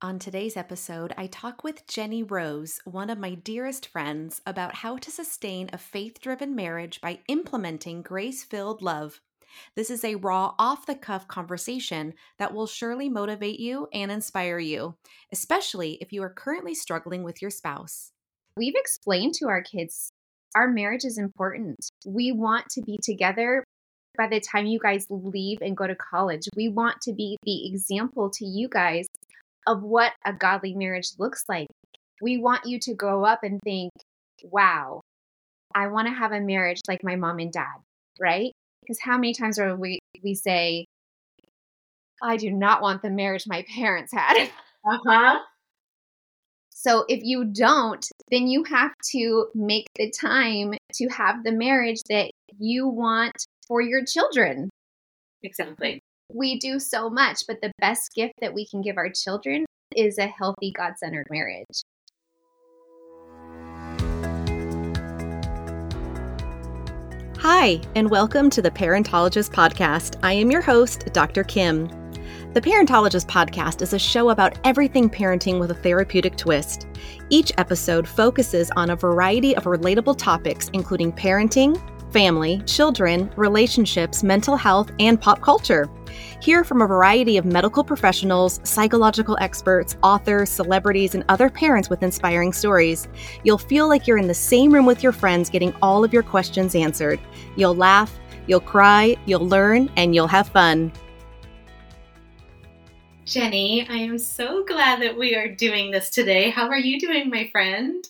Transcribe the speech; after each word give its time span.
On 0.00 0.20
today's 0.20 0.56
episode, 0.56 1.12
I 1.16 1.26
talk 1.26 1.64
with 1.64 1.84
Jenny 1.88 2.22
Rose, 2.22 2.78
one 2.84 3.10
of 3.10 3.18
my 3.18 3.34
dearest 3.34 3.88
friends, 3.88 4.40
about 4.46 4.76
how 4.76 4.96
to 4.96 5.10
sustain 5.10 5.68
a 5.72 5.78
faith 5.78 6.20
driven 6.20 6.54
marriage 6.54 7.00
by 7.00 7.18
implementing 7.26 8.02
grace 8.02 8.44
filled 8.44 8.80
love. 8.80 9.20
This 9.74 9.90
is 9.90 10.04
a 10.04 10.14
raw, 10.14 10.54
off 10.56 10.86
the 10.86 10.94
cuff 10.94 11.26
conversation 11.26 12.14
that 12.38 12.54
will 12.54 12.68
surely 12.68 13.08
motivate 13.08 13.58
you 13.58 13.88
and 13.92 14.12
inspire 14.12 14.60
you, 14.60 14.94
especially 15.32 15.98
if 16.00 16.12
you 16.12 16.22
are 16.22 16.30
currently 16.30 16.76
struggling 16.76 17.24
with 17.24 17.42
your 17.42 17.50
spouse. 17.50 18.12
We've 18.56 18.76
explained 18.76 19.34
to 19.40 19.48
our 19.48 19.62
kids 19.62 20.12
our 20.54 20.68
marriage 20.68 21.04
is 21.04 21.18
important. 21.18 21.90
We 22.06 22.30
want 22.30 22.68
to 22.70 22.82
be 22.82 22.98
together 23.02 23.64
by 24.16 24.28
the 24.28 24.40
time 24.40 24.66
you 24.66 24.78
guys 24.78 25.06
leave 25.10 25.58
and 25.60 25.76
go 25.76 25.86
to 25.86 25.94
college. 25.94 26.48
We 26.56 26.68
want 26.68 27.00
to 27.02 27.12
be 27.12 27.36
the 27.42 27.68
example 27.68 28.30
to 28.30 28.46
you 28.46 28.68
guys 28.68 29.06
of 29.68 29.82
what 29.82 30.12
a 30.24 30.32
godly 30.32 30.74
marriage 30.74 31.10
looks 31.18 31.44
like. 31.48 31.68
We 32.20 32.38
want 32.38 32.64
you 32.64 32.80
to 32.80 32.94
grow 32.94 33.24
up 33.24 33.40
and 33.44 33.60
think, 33.62 33.92
wow, 34.42 35.02
I 35.74 35.88
want 35.88 36.08
to 36.08 36.14
have 36.14 36.32
a 36.32 36.40
marriage 36.40 36.80
like 36.88 37.04
my 37.04 37.16
mom 37.16 37.38
and 37.38 37.52
dad, 37.52 37.76
right? 38.18 38.50
Because 38.80 38.98
how 39.00 39.18
many 39.18 39.34
times 39.34 39.58
are 39.58 39.76
we 39.76 39.98
we 40.24 40.34
say, 40.34 40.86
I 42.22 42.36
do 42.36 42.50
not 42.50 42.82
want 42.82 43.02
the 43.02 43.10
marriage 43.10 43.44
my 43.46 43.64
parents 43.74 44.12
had. 44.12 44.50
Uh-huh. 44.86 45.40
So 46.70 47.04
if 47.08 47.20
you 47.22 47.44
don't, 47.44 48.06
then 48.30 48.46
you 48.46 48.62
have 48.64 48.92
to 49.10 49.48
make 49.54 49.86
the 49.96 50.10
time 50.10 50.74
to 50.94 51.08
have 51.08 51.42
the 51.42 51.52
marriage 51.52 51.98
that 52.08 52.30
you 52.58 52.86
want 52.86 53.34
for 53.66 53.82
your 53.82 54.04
children. 54.06 54.70
Exactly 55.42 56.00
we 56.32 56.58
do 56.58 56.78
so 56.78 57.08
much, 57.08 57.44
but 57.46 57.60
the 57.62 57.72
best 57.80 58.12
gift 58.14 58.34
that 58.40 58.52
we 58.52 58.66
can 58.66 58.82
give 58.82 58.98
our 58.98 59.10
children 59.10 59.64
is 59.96 60.18
a 60.18 60.26
healthy, 60.26 60.72
God 60.72 60.92
centered 60.98 61.26
marriage. 61.30 61.66
Hi, 67.38 67.80
and 67.94 68.10
welcome 68.10 68.50
to 68.50 68.60
the 68.60 68.70
Parentologist 68.70 69.52
Podcast. 69.52 70.18
I 70.22 70.34
am 70.34 70.50
your 70.50 70.60
host, 70.60 71.08
Dr. 71.14 71.44
Kim. 71.44 71.88
The 72.52 72.60
Parentologist 72.60 73.26
Podcast 73.26 73.80
is 73.80 73.94
a 73.94 73.98
show 73.98 74.28
about 74.28 74.58
everything 74.64 75.08
parenting 75.08 75.58
with 75.58 75.70
a 75.70 75.74
therapeutic 75.74 76.36
twist. 76.36 76.86
Each 77.30 77.52
episode 77.56 78.06
focuses 78.06 78.70
on 78.72 78.90
a 78.90 78.96
variety 78.96 79.56
of 79.56 79.64
relatable 79.64 80.18
topics, 80.18 80.68
including 80.74 81.12
parenting, 81.12 81.80
family, 82.12 82.62
children, 82.66 83.30
relationships, 83.36 84.22
mental 84.22 84.56
health, 84.56 84.90
and 84.98 85.20
pop 85.20 85.40
culture. 85.40 85.88
Hear 86.40 86.64
from 86.64 86.82
a 86.82 86.86
variety 86.86 87.36
of 87.36 87.44
medical 87.44 87.82
professionals, 87.84 88.60
psychological 88.62 89.36
experts, 89.40 89.96
authors, 90.02 90.50
celebrities, 90.50 91.14
and 91.14 91.24
other 91.28 91.50
parents 91.50 91.90
with 91.90 92.02
inspiring 92.02 92.52
stories. 92.52 93.08
You'll 93.44 93.58
feel 93.58 93.88
like 93.88 94.06
you're 94.06 94.18
in 94.18 94.28
the 94.28 94.34
same 94.34 94.72
room 94.72 94.86
with 94.86 95.02
your 95.02 95.12
friends 95.12 95.50
getting 95.50 95.74
all 95.82 96.04
of 96.04 96.12
your 96.12 96.22
questions 96.22 96.74
answered. 96.74 97.20
You'll 97.56 97.74
laugh, 97.74 98.18
you'll 98.46 98.60
cry, 98.60 99.16
you'll 99.26 99.48
learn, 99.48 99.90
and 99.96 100.14
you'll 100.14 100.28
have 100.28 100.48
fun. 100.48 100.92
Jenny, 103.24 103.86
I 103.90 103.96
am 103.96 104.18
so 104.18 104.64
glad 104.64 105.02
that 105.02 105.18
we 105.18 105.34
are 105.34 105.54
doing 105.54 105.90
this 105.90 106.08
today. 106.08 106.48
How 106.48 106.68
are 106.68 106.78
you 106.78 106.98
doing, 106.98 107.28
my 107.28 107.48
friend? 107.52 108.02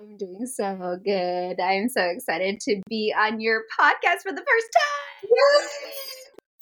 I'm 0.00 0.16
doing 0.16 0.46
so 0.46 0.98
good. 1.04 1.60
I'm 1.60 1.90
so 1.90 2.00
excited 2.02 2.58
to 2.60 2.80
be 2.88 3.14
on 3.16 3.38
your 3.38 3.64
podcast 3.78 4.22
for 4.22 4.32
the 4.32 4.42
first 4.46 4.68
time. 4.72 5.30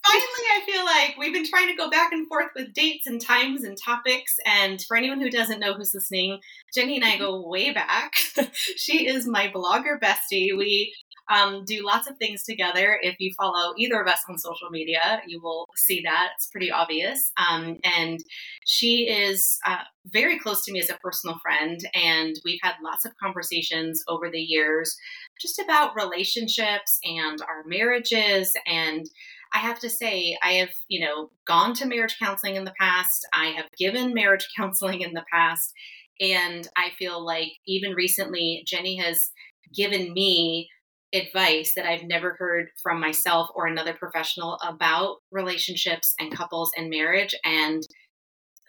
Finally, 0.05 0.25
I 0.57 0.63
feel 0.67 0.85
like 0.85 1.17
we've 1.19 1.33
been 1.33 1.49
trying 1.49 1.69
to 1.69 1.77
go 1.77 1.89
back 1.89 2.13
and 2.13 2.27
forth 2.27 2.49
with 2.57 2.73
dates 2.73 3.07
and 3.07 3.21
times 3.21 3.63
and 3.63 3.77
topics. 3.85 4.35
And 4.45 4.83
for 4.83 4.97
anyone 4.97 5.21
who 5.21 5.31
doesn't 5.31 5.61
know 5.61 5.75
who's 5.75 5.95
listening, 5.95 6.41
Jenny 6.75 6.97
and 6.97 7.05
I 7.05 7.17
go 7.17 7.47
way 7.47 7.73
back. 7.73 8.15
she 8.77 9.07
is 9.07 9.29
my 9.29 9.47
blogger 9.55 10.01
bestie. 10.03 10.57
We 10.57 10.93
um, 11.29 11.65
do 11.65 11.85
lots 11.85 12.09
of 12.09 12.17
things 12.17 12.43
together. 12.43 12.99
If 13.03 13.17
you 13.19 13.33
follow 13.37 13.75
either 13.77 14.01
of 14.01 14.09
us 14.09 14.23
on 14.29 14.39
social 14.39 14.71
media, 14.71 15.21
you 15.27 15.41
will 15.43 15.67
see 15.77 16.03
that. 16.05 16.31
It's 16.37 16.49
pretty 16.49 16.71
obvious. 16.71 17.33
Um, 17.37 17.77
and 17.85 18.21
she 18.67 19.09
is 19.09 19.59
uh, 19.67 19.85
very 20.07 20.39
close 20.39 20.65
to 20.65 20.73
me 20.73 20.81
as 20.81 20.91
a 20.91 20.99
personal 21.03 21.39
friend. 21.41 21.79
And 21.95 22.37
we've 22.45 22.61
had 22.63 22.75
lots 22.83 23.05
of 23.05 23.13
conversations 23.23 24.03
over 24.09 24.31
the 24.31 24.41
years 24.41 24.97
just 25.41 25.59
about 25.59 25.95
relationships 25.95 26.99
and 27.05 27.41
our 27.43 27.63
marriages 27.67 28.53
and 28.67 29.07
I 29.53 29.59
have 29.59 29.79
to 29.81 29.89
say, 29.89 30.37
I 30.43 30.53
have, 30.55 30.71
you 30.89 31.05
know, 31.05 31.31
gone 31.47 31.75
to 31.75 31.87
marriage 31.87 32.17
counseling 32.19 32.57
in 32.57 32.65
the 32.65 32.75
past. 32.79 33.27
I 33.33 33.47
have 33.57 33.67
given 33.79 34.15
marriage 34.15 34.47
counseling 34.57 35.01
in 35.01 35.15
the 35.15 35.25
past. 35.33 35.73
And 36.21 36.69
I 36.77 36.91
feel 36.99 37.25
like 37.25 37.53
even 37.67 37.93
recently, 37.93 38.63
Jenny 38.67 38.97
has 38.97 39.31
given 39.75 40.13
me 40.13 40.69
advice 41.13 41.73
that 41.75 41.87
I've 41.87 42.05
never 42.05 42.35
heard 42.39 42.69
from 42.83 43.01
myself 43.01 43.49
or 43.55 43.67
another 43.67 43.95
professional 43.95 44.59
about 44.63 45.17
relationships 45.31 46.15
and 46.19 46.33
couples 46.33 46.71
and 46.77 46.91
marriage 46.91 47.35
and 47.45 47.83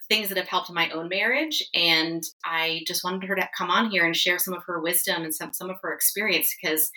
things 0.10 0.30
that 0.30 0.38
have 0.38 0.48
helped 0.48 0.72
my 0.72 0.90
own 0.90 1.08
marriage. 1.08 1.64
And 1.74 2.24
I 2.44 2.82
just 2.88 3.04
wanted 3.04 3.28
her 3.28 3.36
to 3.36 3.50
come 3.58 3.70
on 3.70 3.92
here 3.92 4.06
and 4.06 4.16
share 4.16 4.40
some 4.40 4.54
of 4.54 4.64
her 4.66 4.80
wisdom 4.80 5.24
and 5.24 5.36
some, 5.36 5.54
some 5.54 5.70
of 5.70 5.78
her 5.84 5.94
experience 5.94 6.56
because 6.60 6.92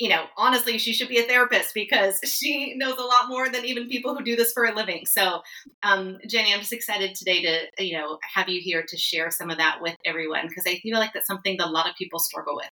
you 0.00 0.08
know, 0.08 0.24
honestly, 0.36 0.78
she 0.78 0.92
should 0.92 1.08
be 1.08 1.18
a 1.18 1.24
therapist 1.24 1.74
because 1.74 2.18
she 2.24 2.74
knows 2.76 2.98
a 2.98 3.02
lot 3.02 3.28
more 3.28 3.48
than 3.48 3.64
even 3.64 3.88
people 3.88 4.14
who 4.14 4.24
do 4.24 4.36
this 4.36 4.52
for 4.52 4.64
a 4.64 4.74
living. 4.74 5.06
So, 5.06 5.42
um, 5.82 6.18
Jenny, 6.26 6.52
I'm 6.52 6.60
just 6.60 6.72
excited 6.72 7.14
today 7.14 7.42
to, 7.42 7.84
you 7.84 7.98
know, 7.98 8.18
have 8.34 8.48
you 8.48 8.60
here 8.62 8.84
to 8.86 8.96
share 8.96 9.30
some 9.30 9.50
of 9.50 9.58
that 9.58 9.78
with 9.80 9.96
everyone 10.04 10.48
because 10.48 10.64
I 10.66 10.78
feel 10.78 10.98
like 10.98 11.12
that's 11.12 11.26
something 11.26 11.56
that 11.58 11.66
a 11.66 11.70
lot 11.70 11.88
of 11.88 11.96
people 11.96 12.18
struggle 12.18 12.56
with. 12.56 12.68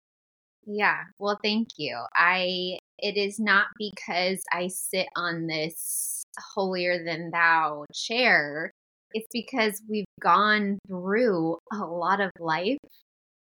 Yeah. 0.66 1.04
Well, 1.18 1.38
thank 1.42 1.68
you. 1.78 1.98
I, 2.14 2.78
it 2.98 3.16
is 3.16 3.38
not 3.38 3.68
because 3.78 4.42
I 4.52 4.68
sit 4.68 5.06
on 5.16 5.46
this 5.46 6.24
holier 6.38 7.04
than 7.04 7.30
thou 7.30 7.84
chair. 7.94 8.72
It's 9.12 9.28
because 9.32 9.80
we've 9.88 10.04
gone 10.20 10.78
through 10.88 11.58
a 11.72 11.84
lot 11.84 12.20
of 12.20 12.30
life 12.40 12.78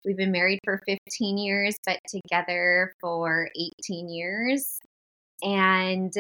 We've 0.05 0.17
been 0.17 0.33
married 0.33 0.61
for 0.65 0.83
15 0.87 1.39
years, 1.39 1.75
but 1.87 1.99
together 2.07 2.93
for 3.01 3.49
18 3.89 4.11
years. 4.11 4.79
And 5.43 6.13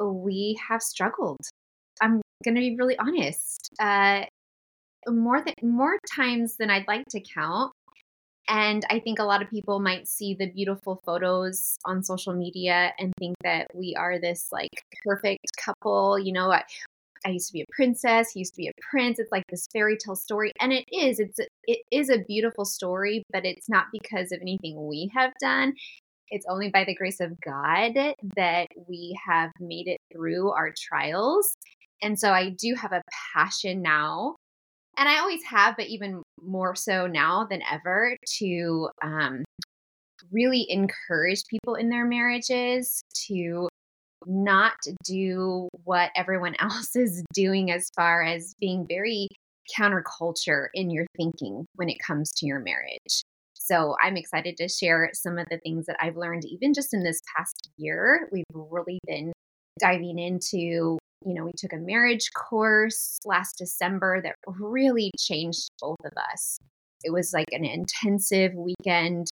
we 0.00 0.58
have 0.68 0.82
struggled. 0.82 1.40
I'm 2.00 2.22
going 2.44 2.54
to 2.54 2.60
be 2.60 2.76
really 2.76 2.96
honest. 2.98 3.70
Uh, 3.80 4.24
more 5.08 5.42
than 5.42 5.54
more 5.62 5.98
times 6.14 6.56
than 6.56 6.70
I'd 6.70 6.86
like 6.88 7.06
to 7.10 7.20
count. 7.20 7.72
And 8.48 8.84
I 8.90 8.98
think 9.00 9.18
a 9.18 9.24
lot 9.24 9.42
of 9.42 9.48
people 9.48 9.80
might 9.80 10.06
see 10.06 10.34
the 10.34 10.50
beautiful 10.50 11.00
photos 11.04 11.76
on 11.86 12.02
social 12.02 12.34
media 12.34 12.92
and 12.98 13.12
think 13.18 13.36
that 13.42 13.68
we 13.74 13.94
are 13.96 14.18
this 14.18 14.48
like 14.52 14.84
perfect 15.04 15.46
couple. 15.56 16.18
You 16.18 16.32
know, 16.32 16.50
I 16.50 17.30
used 17.30 17.48
to 17.48 17.52
be 17.54 17.62
a 17.62 17.66
princess, 17.74 18.32
he 18.32 18.40
used 18.40 18.52
to 18.54 18.58
be 18.58 18.68
a 18.68 18.72
prince. 18.90 19.18
It's 19.18 19.32
like 19.32 19.44
this 19.48 19.66
fairy 19.72 19.96
tale 19.96 20.16
story, 20.16 20.52
and 20.60 20.72
it 20.72 20.84
is. 20.92 21.20
It's 21.20 21.40
it 21.64 21.78
is 21.90 22.10
a 22.10 22.18
beautiful 22.18 22.64
story, 22.66 23.22
but 23.32 23.46
it's 23.46 23.68
not 23.68 23.86
because 23.92 24.30
of 24.30 24.40
anything 24.42 24.86
we 24.86 25.10
have 25.14 25.32
done. 25.40 25.72
It's 26.28 26.46
only 26.48 26.68
by 26.68 26.84
the 26.84 26.94
grace 26.94 27.20
of 27.20 27.40
God 27.40 27.94
that 28.36 28.68
we 28.88 29.18
have 29.26 29.52
made 29.60 29.88
it 29.88 30.00
through 30.12 30.50
our 30.50 30.72
trials. 30.76 31.54
And 32.02 32.18
so 32.18 32.32
I 32.32 32.50
do 32.50 32.74
have 32.74 32.92
a 32.92 33.02
passion 33.34 33.80
now, 33.80 34.36
and 34.96 35.08
I 35.08 35.18
always 35.18 35.42
have, 35.44 35.76
but 35.76 35.86
even 35.86 36.22
more 36.40 36.74
so 36.74 37.06
now 37.06 37.46
than 37.48 37.62
ever, 37.70 38.16
to 38.38 38.88
um, 39.02 39.44
really 40.30 40.66
encourage 40.68 41.42
people 41.48 41.74
in 41.74 41.88
their 41.88 42.06
marriages 42.06 43.02
to 43.26 43.68
not 44.26 44.74
do 45.04 45.68
what 45.84 46.10
everyone 46.16 46.54
else 46.60 46.96
is 46.96 47.22
doing 47.32 47.70
as 47.70 47.88
far 47.96 48.22
as 48.22 48.54
being 48.60 48.86
very 48.88 49.28
counterculture 49.78 50.66
in 50.74 50.90
your 50.90 51.06
thinking 51.16 51.64
when 51.76 51.88
it 51.88 51.96
comes 52.06 52.30
to 52.32 52.46
your 52.46 52.60
marriage. 52.60 53.22
So 53.54 53.96
I'm 54.02 54.16
excited 54.16 54.58
to 54.58 54.68
share 54.68 55.08
some 55.14 55.38
of 55.38 55.46
the 55.50 55.58
things 55.58 55.86
that 55.86 55.96
I've 55.98 56.16
learned 56.16 56.44
even 56.44 56.74
just 56.74 56.92
in 56.92 57.02
this 57.02 57.20
past 57.34 57.70
year. 57.78 58.28
We've 58.30 58.44
really 58.52 58.98
been 59.06 59.32
diving 59.80 60.18
into, 60.18 60.98
you 61.24 61.34
know, 61.34 61.44
we 61.44 61.52
took 61.56 61.72
a 61.72 61.78
marriage 61.78 62.30
course 62.34 63.18
last 63.24 63.56
December 63.58 64.20
that 64.22 64.36
really 64.46 65.10
changed 65.18 65.68
both 65.80 65.98
of 66.04 66.12
us. 66.32 66.58
It 67.02 67.12
was 67.12 67.32
like 67.32 67.48
an 67.50 67.64
intensive 67.64 68.52
weekend 68.54 69.28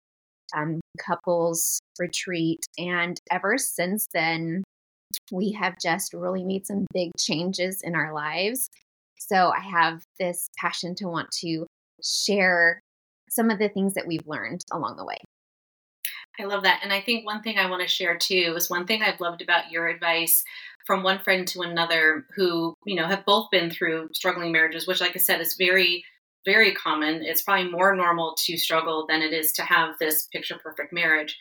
um, 0.57 0.81
couples 1.01 1.81
retreat. 1.99 2.61
And 2.79 3.21
ever 3.31 3.59
since 3.59 4.07
then, 4.13 4.63
we 5.33 5.53
have 5.53 5.77
just 5.83 6.13
really 6.13 6.45
made 6.45 6.67
some 6.67 6.87
big 6.93 7.11
changes 7.19 7.81
in 7.83 7.95
our 7.95 8.13
lives. 8.13 8.69
So 9.19 9.53
I 9.57 9.61
have 9.61 10.03
this 10.19 10.49
passion 10.59 10.95
to 10.97 11.07
want 11.07 11.31
to 11.43 11.67
share 12.03 12.81
some 13.31 13.51
of 13.51 13.59
the 13.59 13.69
things 13.69 13.95
that 13.95 14.07
we've 14.07 14.27
learned 14.27 14.63
along 14.73 14.97
the 14.97 15.05
way. 15.05 15.19
I 16.39 16.45
love 16.45 16.63
that. 16.65 16.81
And 16.83 16.93
I 16.93 17.01
think 17.01 17.25
one 17.25 17.43
thing 17.43 17.59
I 17.59 17.71
want 17.71 17.83
to 17.83 17.89
share 17.89 18.17
too 18.17 18.55
is 18.57 18.69
one 18.69 18.87
thing 18.87 19.03
I've 19.03 19.21
loved 19.21 19.43
about 19.43 19.71
your 19.71 19.89
advice 19.89 20.45
from 20.87 21.03
one 21.03 21.19
friend 21.19 21.47
to 21.49 21.63
another 21.63 22.27
who, 22.37 22.75
you 22.85 22.95
know, 22.95 23.07
have 23.07 23.25
both 23.25 23.51
been 23.51 23.71
through 23.71 24.11
struggling 24.13 24.53
marriages, 24.53 24.87
which, 24.87 25.01
like 25.01 25.17
I 25.17 25.19
said, 25.19 25.41
is 25.41 25.57
very, 25.59 26.05
very 26.45 26.75
common. 26.75 27.23
It's 27.25 27.43
probably 27.43 27.71
more 27.71 27.97
normal 27.97 28.37
to 28.45 28.57
struggle 28.57 29.07
than 29.09 29.23
it 29.23 29.33
is 29.33 29.53
to 29.53 29.63
have 29.63 29.95
this 29.99 30.27
picture 30.33 30.57
perfect 30.63 30.93
marriage. 30.93 31.37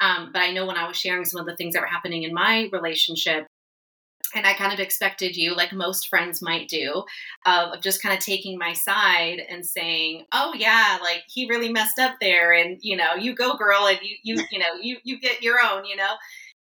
Um, 0.00 0.30
but 0.32 0.42
I 0.42 0.52
know 0.52 0.66
when 0.66 0.76
I 0.76 0.86
was 0.86 0.96
sharing 0.96 1.24
some 1.24 1.40
of 1.40 1.46
the 1.46 1.56
things 1.56 1.74
that 1.74 1.80
were 1.80 1.86
happening 1.86 2.22
in 2.22 2.34
my 2.34 2.68
relationship, 2.72 3.46
and 4.34 4.46
I 4.46 4.54
kind 4.54 4.72
of 4.72 4.80
expected 4.80 5.36
you, 5.36 5.54
like 5.54 5.72
most 5.72 6.08
friends 6.08 6.42
might 6.42 6.68
do, 6.68 7.04
uh, 7.44 7.70
of 7.74 7.82
just 7.82 8.02
kind 8.02 8.14
of 8.16 8.20
taking 8.24 8.58
my 8.58 8.72
side 8.72 9.40
and 9.48 9.64
saying, 9.64 10.24
"Oh 10.32 10.54
yeah, 10.56 10.98
like 11.02 11.22
he 11.28 11.48
really 11.48 11.72
messed 11.72 11.98
up 11.98 12.16
there, 12.20 12.52
and 12.52 12.78
you 12.82 12.96
know, 12.96 13.14
you 13.14 13.34
go, 13.34 13.56
girl, 13.56 13.86
and 13.86 13.98
you 14.02 14.16
you 14.22 14.44
you 14.50 14.58
know, 14.58 14.74
you 14.80 14.98
you 15.04 15.20
get 15.20 15.42
your 15.42 15.58
own, 15.60 15.84
you 15.84 15.96
know." 15.96 16.14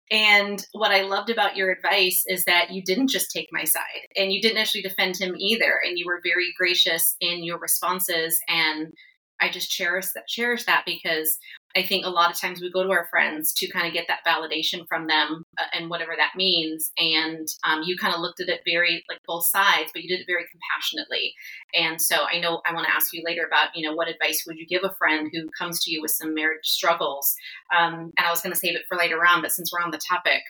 And 0.10 0.66
what 0.72 0.92
I 0.92 1.02
loved 1.02 1.30
about 1.30 1.58
your 1.58 1.70
advice 1.70 2.24
is 2.28 2.46
that 2.46 2.72
you 2.72 2.82
didn't 2.82 3.10
just 3.10 3.30
take 3.32 3.50
my 3.52 3.66
side, 3.66 4.08
and 4.16 4.32
you 4.32 4.42
didn't 4.42 4.60
actually 4.60 4.84
defend 4.84 5.18
him 5.18 5.36
either, 5.38 5.74
and 5.86 5.98
you 5.98 6.06
were 6.06 6.22
very 6.24 6.54
gracious 6.58 7.16
in 7.20 7.44
your 7.44 7.60
responses 7.60 8.40
and 8.48 8.94
I 9.40 9.50
just 9.50 9.70
cherish 9.70 10.08
that 10.14 10.28
cherish 10.28 10.66
that 10.66 10.84
because 10.86 11.38
I 11.78 11.86
think 11.86 12.06
a 12.06 12.10
lot 12.10 12.32
of 12.32 12.40
times 12.42 12.60
we 12.60 12.72
go 12.72 12.82
to 12.82 12.90
our 12.90 13.08
friends 13.12 13.54
to 13.54 13.68
kind 13.68 13.86
of 13.86 13.94
get 13.94 14.08
that 14.08 14.26
validation 14.26 14.88
from 14.90 15.06
them 15.06 15.44
uh, 15.60 15.66
and 15.74 15.92
whatever 15.92 16.14
that 16.18 16.36
means. 16.36 16.92
And 16.98 17.48
um, 17.64 17.84
you 17.84 17.96
kind 17.96 18.16
of 18.16 18.20
looked 18.20 18.40
at 18.40 18.50
it 18.50 18.62
very 18.66 19.04
like 19.08 19.20
both 19.28 19.46
sides, 19.46 19.92
but 19.94 20.02
you 20.02 20.10
did 20.10 20.22
it 20.22 20.28
very 20.28 20.46
compassionately. 20.52 21.36
And 21.76 22.02
so 22.02 22.16
I 22.34 22.40
know 22.40 22.62
I 22.66 22.74
want 22.74 22.88
to 22.88 22.94
ask 22.94 23.14
you 23.14 23.22
later 23.24 23.46
about 23.46 23.76
you 23.76 23.88
know 23.88 23.96
what 23.96 24.08
advice 24.08 24.44
would 24.48 24.58
you 24.58 24.66
give 24.66 24.84
a 24.84 24.96
friend 24.96 25.30
who 25.32 25.48
comes 25.58 25.84
to 25.84 25.92
you 25.92 26.02
with 26.02 26.12
some 26.12 26.34
marriage 26.34 26.66
struggles? 26.66 27.32
Um, 27.78 28.12
and 28.18 28.26
I 28.26 28.32
was 28.32 28.42
going 28.42 28.54
to 28.54 28.60
save 28.60 28.76
it 28.76 28.86
for 28.90 28.98
later 28.98 29.20
on, 29.24 29.44
but 29.44 29.52
since 29.52 29.72
we're 29.72 29.86
on 29.86 29.92
the 29.92 30.02
topic, 30.10 30.42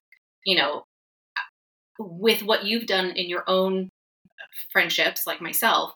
you 0.45 0.55
know, 0.55 0.83
with 1.99 2.41
what 2.41 2.63
you've 2.63 2.87
done 2.87 3.09
in 3.09 3.27
your 3.27 3.43
own 3.47 3.89
friendships, 4.71 5.27
like 5.27 5.41
myself 5.41 5.91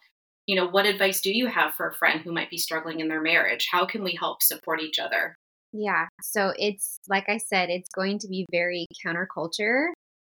you 0.47 0.55
know, 0.55 0.67
what 0.67 0.85
advice 0.85 1.21
do 1.21 1.31
you 1.31 1.47
have 1.47 1.73
for 1.75 1.87
a 1.87 1.93
friend 1.93 2.21
who 2.21 2.33
might 2.33 2.49
be 2.49 2.57
struggling 2.57 2.99
in 2.99 3.07
their 3.07 3.21
marriage? 3.21 3.67
How 3.71 3.85
can 3.85 4.03
we 4.03 4.17
help 4.19 4.41
support 4.41 4.81
each 4.81 4.99
other? 4.99 5.35
Yeah. 5.73 6.07
So 6.21 6.53
it's 6.57 6.97
like 7.07 7.29
I 7.29 7.37
said, 7.37 7.69
it's 7.69 7.89
going 7.89 8.19
to 8.19 8.27
be 8.27 8.45
very 8.51 8.87
counterculture 9.05 9.87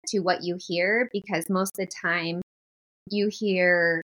to 0.08 0.20
what 0.20 0.44
you 0.44 0.58
hear 0.60 1.10
because 1.14 1.46
most 1.50 1.72
of 1.80 1.86
the 1.86 1.92
time 2.02 2.42
you 3.10 3.30
hear 3.32 4.02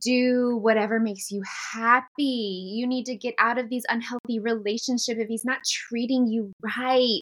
do 0.00 0.56
whatever 0.62 1.00
makes 1.00 1.30
you 1.30 1.42
happy. 1.72 2.72
You 2.74 2.86
need 2.86 3.04
to 3.06 3.16
get 3.16 3.34
out 3.38 3.58
of 3.58 3.68
these 3.68 3.84
unhealthy 3.88 4.38
relationship 4.38 5.18
if 5.18 5.28
he's 5.28 5.44
not 5.44 5.58
treating 5.66 6.26
you 6.26 6.52
right. 6.62 7.20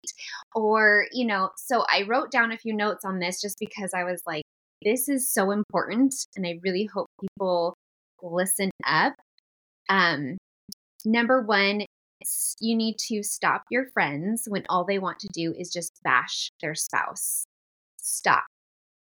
Or, 0.54 1.06
you 1.12 1.26
know, 1.26 1.50
so 1.56 1.84
I 1.90 2.02
wrote 2.02 2.30
down 2.30 2.52
a 2.52 2.58
few 2.58 2.74
notes 2.74 3.04
on 3.04 3.18
this 3.18 3.40
just 3.40 3.58
because 3.58 3.90
I 3.94 4.04
was 4.04 4.22
like 4.26 4.44
this 4.84 5.08
is 5.08 5.32
so 5.32 5.50
important 5.50 6.14
and 6.36 6.46
I 6.46 6.60
really 6.62 6.84
hope 6.84 7.06
people 7.20 7.74
listen 8.32 8.70
up. 8.84 9.14
Um, 9.88 10.36
number 11.04 11.42
one, 11.42 11.84
you 12.60 12.76
need 12.76 12.96
to 13.08 13.22
stop 13.22 13.62
your 13.70 13.86
friends 13.92 14.44
when 14.48 14.64
all 14.68 14.84
they 14.84 14.98
want 14.98 15.18
to 15.20 15.28
do 15.32 15.54
is 15.56 15.70
just 15.72 15.92
bash 16.02 16.50
their 16.60 16.74
spouse. 16.74 17.44
Stop. 17.98 18.44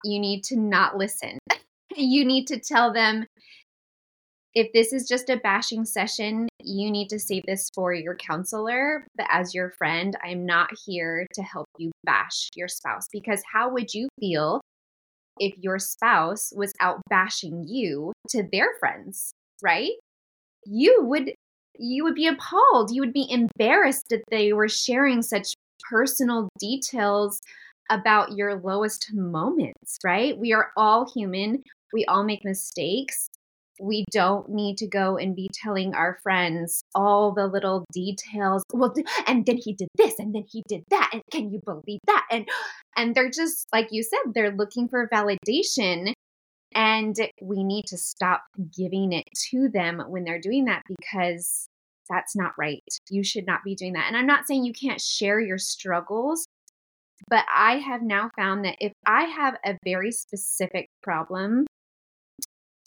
You 0.05 0.19
need 0.19 0.45
to 0.45 0.57
not 0.57 0.97
listen. 0.97 1.39
you 1.97 2.25
need 2.25 2.47
to 2.49 2.61
tell 2.61 2.93
them 2.93 3.27
if 4.55 4.73
this 4.73 4.93
is 4.93 5.07
just 5.07 5.31
a 5.31 5.37
bashing 5.37 5.85
session, 5.85 6.49
you 6.61 6.91
need 6.91 7.09
to 7.11 7.19
save 7.19 7.45
this 7.47 7.69
for 7.75 7.93
your 7.93 8.17
counselor. 8.17 9.07
But 9.17 9.27
as 9.31 9.55
your 9.55 9.71
friend, 9.71 10.17
I'm 10.25 10.47
not 10.47 10.71
here 10.87 11.27
to 11.35 11.43
help 11.43 11.67
you 11.79 11.93
bash 12.05 12.49
your 12.57 12.69
spouse 12.69 13.07
because 13.13 13.43
how 13.53 13.71
would 13.71 13.95
you 13.95 14.09
feel 14.19 14.61
if 15.41 15.57
your 15.59 15.79
spouse 15.79 16.53
was 16.55 16.73
out 16.81 17.01
bashing 17.09 17.65
you 17.67 18.13
to 18.31 18.45
their 18.53 18.69
friends, 18.81 19.33
right? 19.63 19.93
You 20.67 20.99
would 21.03 21.33
you 21.79 22.05
would 22.05 22.15
be 22.15 22.27
appalled. 22.27 22.91
You 22.91 23.03
would 23.03 23.13
be 23.13 23.31
embarrassed 23.31 24.07
that 24.11 24.25
they 24.31 24.53
were 24.53 24.69
sharing 24.69 25.23
such 25.23 25.55
personal 25.89 26.49
details 26.59 27.41
about 27.91 28.33
your 28.33 28.57
lowest 28.57 29.11
moments, 29.15 29.99
right? 30.05 30.37
We 30.37 30.53
are 30.53 30.71
all 30.77 31.11
human. 31.15 31.63
We 31.93 32.05
all 32.07 32.25
make 32.25 32.45
mistakes 32.45 33.29
we 33.81 34.05
don't 34.11 34.49
need 34.49 34.77
to 34.79 34.87
go 34.87 35.17
and 35.17 35.35
be 35.35 35.49
telling 35.53 35.95
our 35.95 36.19
friends 36.23 36.83
all 36.95 37.33
the 37.33 37.47
little 37.47 37.85
details. 37.93 38.63
Well 38.73 38.95
and 39.27 39.45
then 39.47 39.59
he 39.63 39.73
did 39.75 39.89
this 39.97 40.19
and 40.19 40.35
then 40.35 40.45
he 40.49 40.63
did 40.69 40.85
that 40.91 41.11
and 41.13 41.23
can 41.31 41.51
you 41.51 41.61
believe 41.65 42.01
that? 42.07 42.27
And 42.31 42.49
and 42.97 43.15
they're 43.15 43.31
just 43.31 43.67
like 43.73 43.89
you 43.91 44.03
said 44.03 44.33
they're 44.35 44.55
looking 44.55 44.89
for 44.89 45.09
validation 45.09 46.13
and 46.75 47.17
we 47.41 47.65
need 47.65 47.87
to 47.87 47.97
stop 47.97 48.43
giving 48.77 49.13
it 49.13 49.25
to 49.51 49.69
them 49.69 50.03
when 50.09 50.25
they're 50.25 50.41
doing 50.41 50.67
that 50.67 50.83
because 50.89 51.69
that's 52.11 52.37
not 52.37 52.53
right. 52.59 52.83
You 53.11 53.23
should 53.23 53.47
not 53.47 53.65
be 53.65 53.75
doing 53.75 53.95
that. 53.95 54.07
And 54.09 54.17
i'm 54.17 54.27
not 54.27 54.47
saying 54.47 54.65
you 54.65 54.73
can't 54.73 55.01
share 55.01 55.41
your 55.41 55.59
struggles 55.59 56.47
but 57.29 57.45
i 57.55 57.79
have 57.79 58.03
now 58.03 58.31
found 58.37 58.65
that 58.65 58.77
if 58.81 58.93
i 59.07 59.25
have 59.25 59.55
a 59.65 59.77
very 59.85 60.13
specific 60.13 60.89
problem 61.03 61.67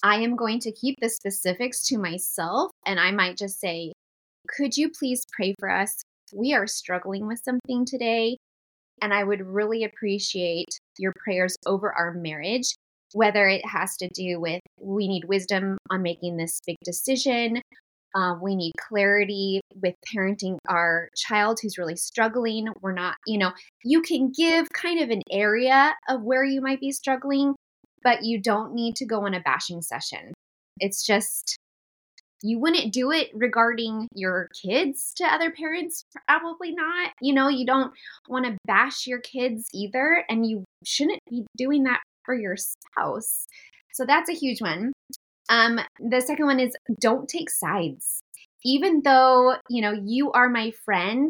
I 0.04 0.18
am 0.18 0.36
going 0.36 0.60
to 0.62 0.72
keep 0.72 0.98
the 1.00 1.10
specifics 1.10 1.84
to 1.88 1.98
myself 1.98 2.72
and 2.86 3.00
I 3.00 3.12
might 3.12 3.38
just 3.38 3.60
say, 3.60 3.94
Could 4.48 4.76
you 4.76 4.90
please 4.90 5.26
pray 5.32 5.54
for 5.60 5.70
us? 5.70 6.02
We 6.34 6.54
are 6.54 6.66
struggling 6.66 7.28
with 7.28 7.42
something 7.44 7.86
today. 7.86 8.38
And 9.02 9.14
I 9.14 9.24
would 9.24 9.42
really 9.42 9.84
appreciate 9.84 10.68
your 10.98 11.14
prayers 11.24 11.56
over 11.66 11.92
our 11.92 12.14
marriage, 12.14 12.76
whether 13.14 13.48
it 13.48 13.66
has 13.66 13.98
to 13.98 14.08
do 14.14 14.40
with 14.40 14.62
we 14.80 15.08
need 15.08 15.26
wisdom 15.26 15.78
on 15.90 16.02
making 16.02 16.38
this 16.38 16.60
big 16.66 16.78
decision. 16.84 17.62
Uh, 18.14 18.36
we 18.42 18.56
need 18.56 18.74
clarity 18.78 19.62
with 19.82 19.96
parenting 20.14 20.58
our 20.68 21.10
child 21.16 21.60
who's 21.62 21.78
really 21.78 21.96
struggling. 21.96 22.68
We're 22.82 22.92
not, 22.92 23.16
you 23.26 23.38
know, 23.38 23.52
you 23.84 24.02
can 24.02 24.32
give 24.36 24.68
kind 24.74 25.00
of 25.00 25.10
an 25.10 25.22
area 25.32 25.96
of 26.10 26.22
where 26.22 26.44
you 26.44 26.62
might 26.62 26.82
be 26.82 26.92
struggling, 26.92 27.56
but 28.04 28.24
you 28.24 28.42
don't 28.42 28.74
need 28.74 28.96
to 28.98 29.06
go 29.06 29.26
on 29.26 29.34
a 29.34 29.40
bashing 29.40 29.82
session. 29.82 30.34
It's 30.80 31.06
just, 31.06 31.58
you 32.44 32.60
wouldn't 32.60 32.94
do 32.94 33.12
it 33.12 33.30
regarding 33.34 34.08
your 34.16 34.48
kids 34.66 35.14
to 35.18 35.26
other 35.26 35.52
parents, 35.52 36.04
probably 36.28 36.72
not. 36.72 37.12
You 37.22 37.34
know, 37.34 37.50
you 37.50 37.66
don't 37.66 37.94
want 38.28 38.46
to 38.46 38.58
bash 38.66 39.06
your 39.06 39.20
kids 39.20 39.68
either, 39.74 40.26
and 40.28 40.46
you 40.46 40.64
shouldn't 40.84 41.20
be 41.30 41.46
doing 41.58 41.84
that 41.84 42.02
for 42.26 42.34
your 42.34 42.56
spouse. 42.58 43.46
So 43.94 44.06
that's 44.06 44.30
a 44.30 44.34
huge 44.34 44.62
one. 44.62 44.92
Um, 45.50 45.80
the 46.00 46.22
second 46.22 46.46
one 46.46 46.60
is 46.60 46.76
don't 47.00 47.28
take 47.28 47.50
sides. 47.50 48.22
Even 48.64 49.02
though, 49.04 49.56
you 49.70 49.82
know, 49.82 49.94
you 50.06 50.32
are 50.32 50.50
my 50.50 50.72
friend, 50.86 51.30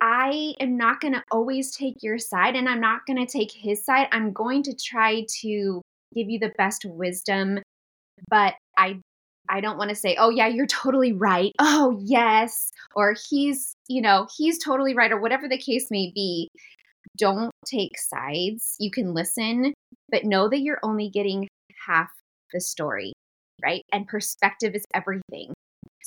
I 0.00 0.54
am 0.60 0.76
not 0.76 1.00
going 1.00 1.14
to 1.14 1.22
always 1.30 1.74
take 1.74 2.02
your 2.02 2.18
side 2.18 2.56
and 2.56 2.68
I'm 2.68 2.80
not 2.80 3.06
going 3.06 3.24
to 3.24 3.30
take 3.30 3.52
his 3.52 3.84
side. 3.84 4.08
I'm 4.12 4.32
going 4.32 4.62
to 4.64 4.74
try 4.74 5.26
to 5.40 5.82
give 6.14 6.28
you 6.28 6.38
the 6.38 6.52
best 6.56 6.84
wisdom, 6.84 7.60
but 8.30 8.54
I 8.76 9.00
I 9.50 9.60
don't 9.60 9.78
want 9.78 9.90
to 9.90 9.96
say, 9.96 10.16
"Oh 10.18 10.30
yeah, 10.30 10.46
you're 10.46 10.66
totally 10.66 11.12
right." 11.12 11.52
Oh, 11.58 11.98
yes, 12.04 12.70
or 12.94 13.14
he's, 13.30 13.74
you 13.88 14.02
know, 14.02 14.26
he's 14.36 14.62
totally 14.62 14.94
right 14.94 15.10
or 15.10 15.20
whatever 15.20 15.48
the 15.48 15.58
case 15.58 15.90
may 15.90 16.12
be. 16.14 16.48
Don't 17.16 17.50
take 17.66 17.98
sides. 17.98 18.76
You 18.78 18.90
can 18.90 19.14
listen, 19.14 19.72
but 20.10 20.24
know 20.24 20.48
that 20.48 20.60
you're 20.60 20.80
only 20.82 21.08
getting 21.08 21.48
half 21.86 22.10
the 22.52 22.60
story, 22.60 23.12
right? 23.62 23.82
And 23.92 24.06
perspective 24.06 24.74
is 24.74 24.84
everything. 24.94 25.54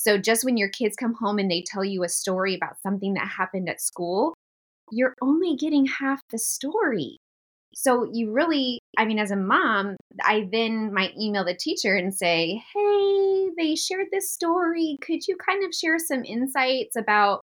So 0.01 0.17
just 0.17 0.43
when 0.43 0.57
your 0.57 0.69
kids 0.69 0.95
come 0.95 1.13
home 1.13 1.37
and 1.37 1.49
they 1.49 1.61
tell 1.61 1.85
you 1.85 2.03
a 2.03 2.09
story 2.09 2.55
about 2.55 2.81
something 2.81 3.13
that 3.13 3.27
happened 3.27 3.69
at 3.69 3.79
school, 3.79 4.33
you're 4.91 5.13
only 5.21 5.55
getting 5.55 5.85
half 5.85 6.21
the 6.31 6.39
story. 6.39 7.17
So 7.75 8.09
you 8.11 8.31
really, 8.31 8.79
I 8.97 9.05
mean, 9.05 9.19
as 9.19 9.29
a 9.29 9.35
mom, 9.35 9.97
I 10.23 10.49
then 10.51 10.91
might 10.91 11.15
email 11.19 11.45
the 11.45 11.53
teacher 11.53 11.95
and 11.95 12.15
say, 12.15 12.63
hey, 12.73 13.49
they 13.55 13.75
shared 13.75 14.07
this 14.11 14.31
story. 14.31 14.97
Could 15.01 15.27
you 15.27 15.37
kind 15.37 15.63
of 15.63 15.73
share 15.73 15.99
some 15.99 16.25
insights 16.25 16.95
about 16.95 17.41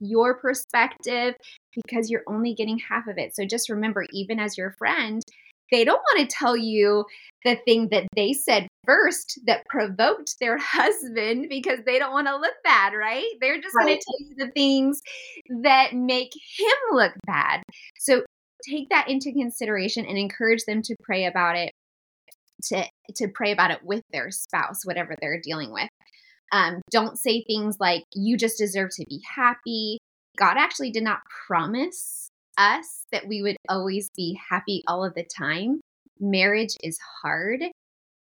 your 0.00 0.38
perspective? 0.38 1.34
Because 1.74 2.08
you're 2.08 2.24
only 2.26 2.54
getting 2.54 2.78
half 2.78 3.06
of 3.06 3.18
it. 3.18 3.36
So 3.36 3.44
just 3.44 3.68
remember, 3.68 4.06
even 4.12 4.40
as 4.40 4.56
your 4.56 4.70
friend, 4.78 5.20
they 5.72 5.84
don't 5.84 6.02
want 6.14 6.30
to 6.30 6.36
tell 6.36 6.56
you 6.56 7.04
the 7.44 7.56
thing 7.64 7.88
that 7.90 8.06
they 8.14 8.32
said 8.32 8.68
first 8.84 9.40
that 9.46 9.66
provoked 9.68 10.36
their 10.38 10.58
husband 10.60 11.46
because 11.48 11.80
they 11.84 11.98
don't 11.98 12.12
want 12.12 12.28
to 12.28 12.36
look 12.36 12.54
bad, 12.62 12.92
right? 12.92 13.26
They're 13.40 13.60
just 13.60 13.74
right. 13.74 13.86
going 13.86 13.98
to 13.98 14.04
tell 14.04 14.28
you 14.28 14.46
the 14.46 14.52
things 14.52 15.00
that 15.62 15.94
make 15.94 16.32
him 16.56 16.96
look 16.96 17.12
bad. 17.26 17.62
So 17.98 18.22
take 18.68 18.90
that 18.90 19.08
into 19.08 19.32
consideration 19.32 20.06
and 20.06 20.16
encourage 20.16 20.64
them 20.66 20.82
to 20.82 20.94
pray 21.02 21.24
about 21.24 21.56
it 21.56 21.72
to 22.64 22.84
to 23.16 23.26
pray 23.34 23.50
about 23.50 23.72
it 23.72 23.80
with 23.82 24.02
their 24.12 24.30
spouse 24.30 24.84
whatever 24.84 25.16
they're 25.20 25.40
dealing 25.40 25.72
with. 25.72 25.88
Um, 26.52 26.82
don't 26.90 27.18
say 27.18 27.42
things 27.42 27.78
like, 27.80 28.04
you 28.12 28.36
just 28.36 28.58
deserve 28.58 28.90
to 28.96 29.04
be 29.08 29.22
happy. 29.34 29.98
God 30.36 30.56
actually 30.58 30.90
did 30.90 31.02
not 31.02 31.20
promise 31.46 32.28
us 32.58 33.04
that 33.12 33.26
we 33.26 33.42
would 33.42 33.56
always 33.68 34.10
be 34.16 34.38
happy 34.50 34.82
all 34.86 35.04
of 35.04 35.14
the 35.14 35.24
time. 35.24 35.80
Marriage 36.20 36.74
is 36.82 36.98
hard. 37.22 37.62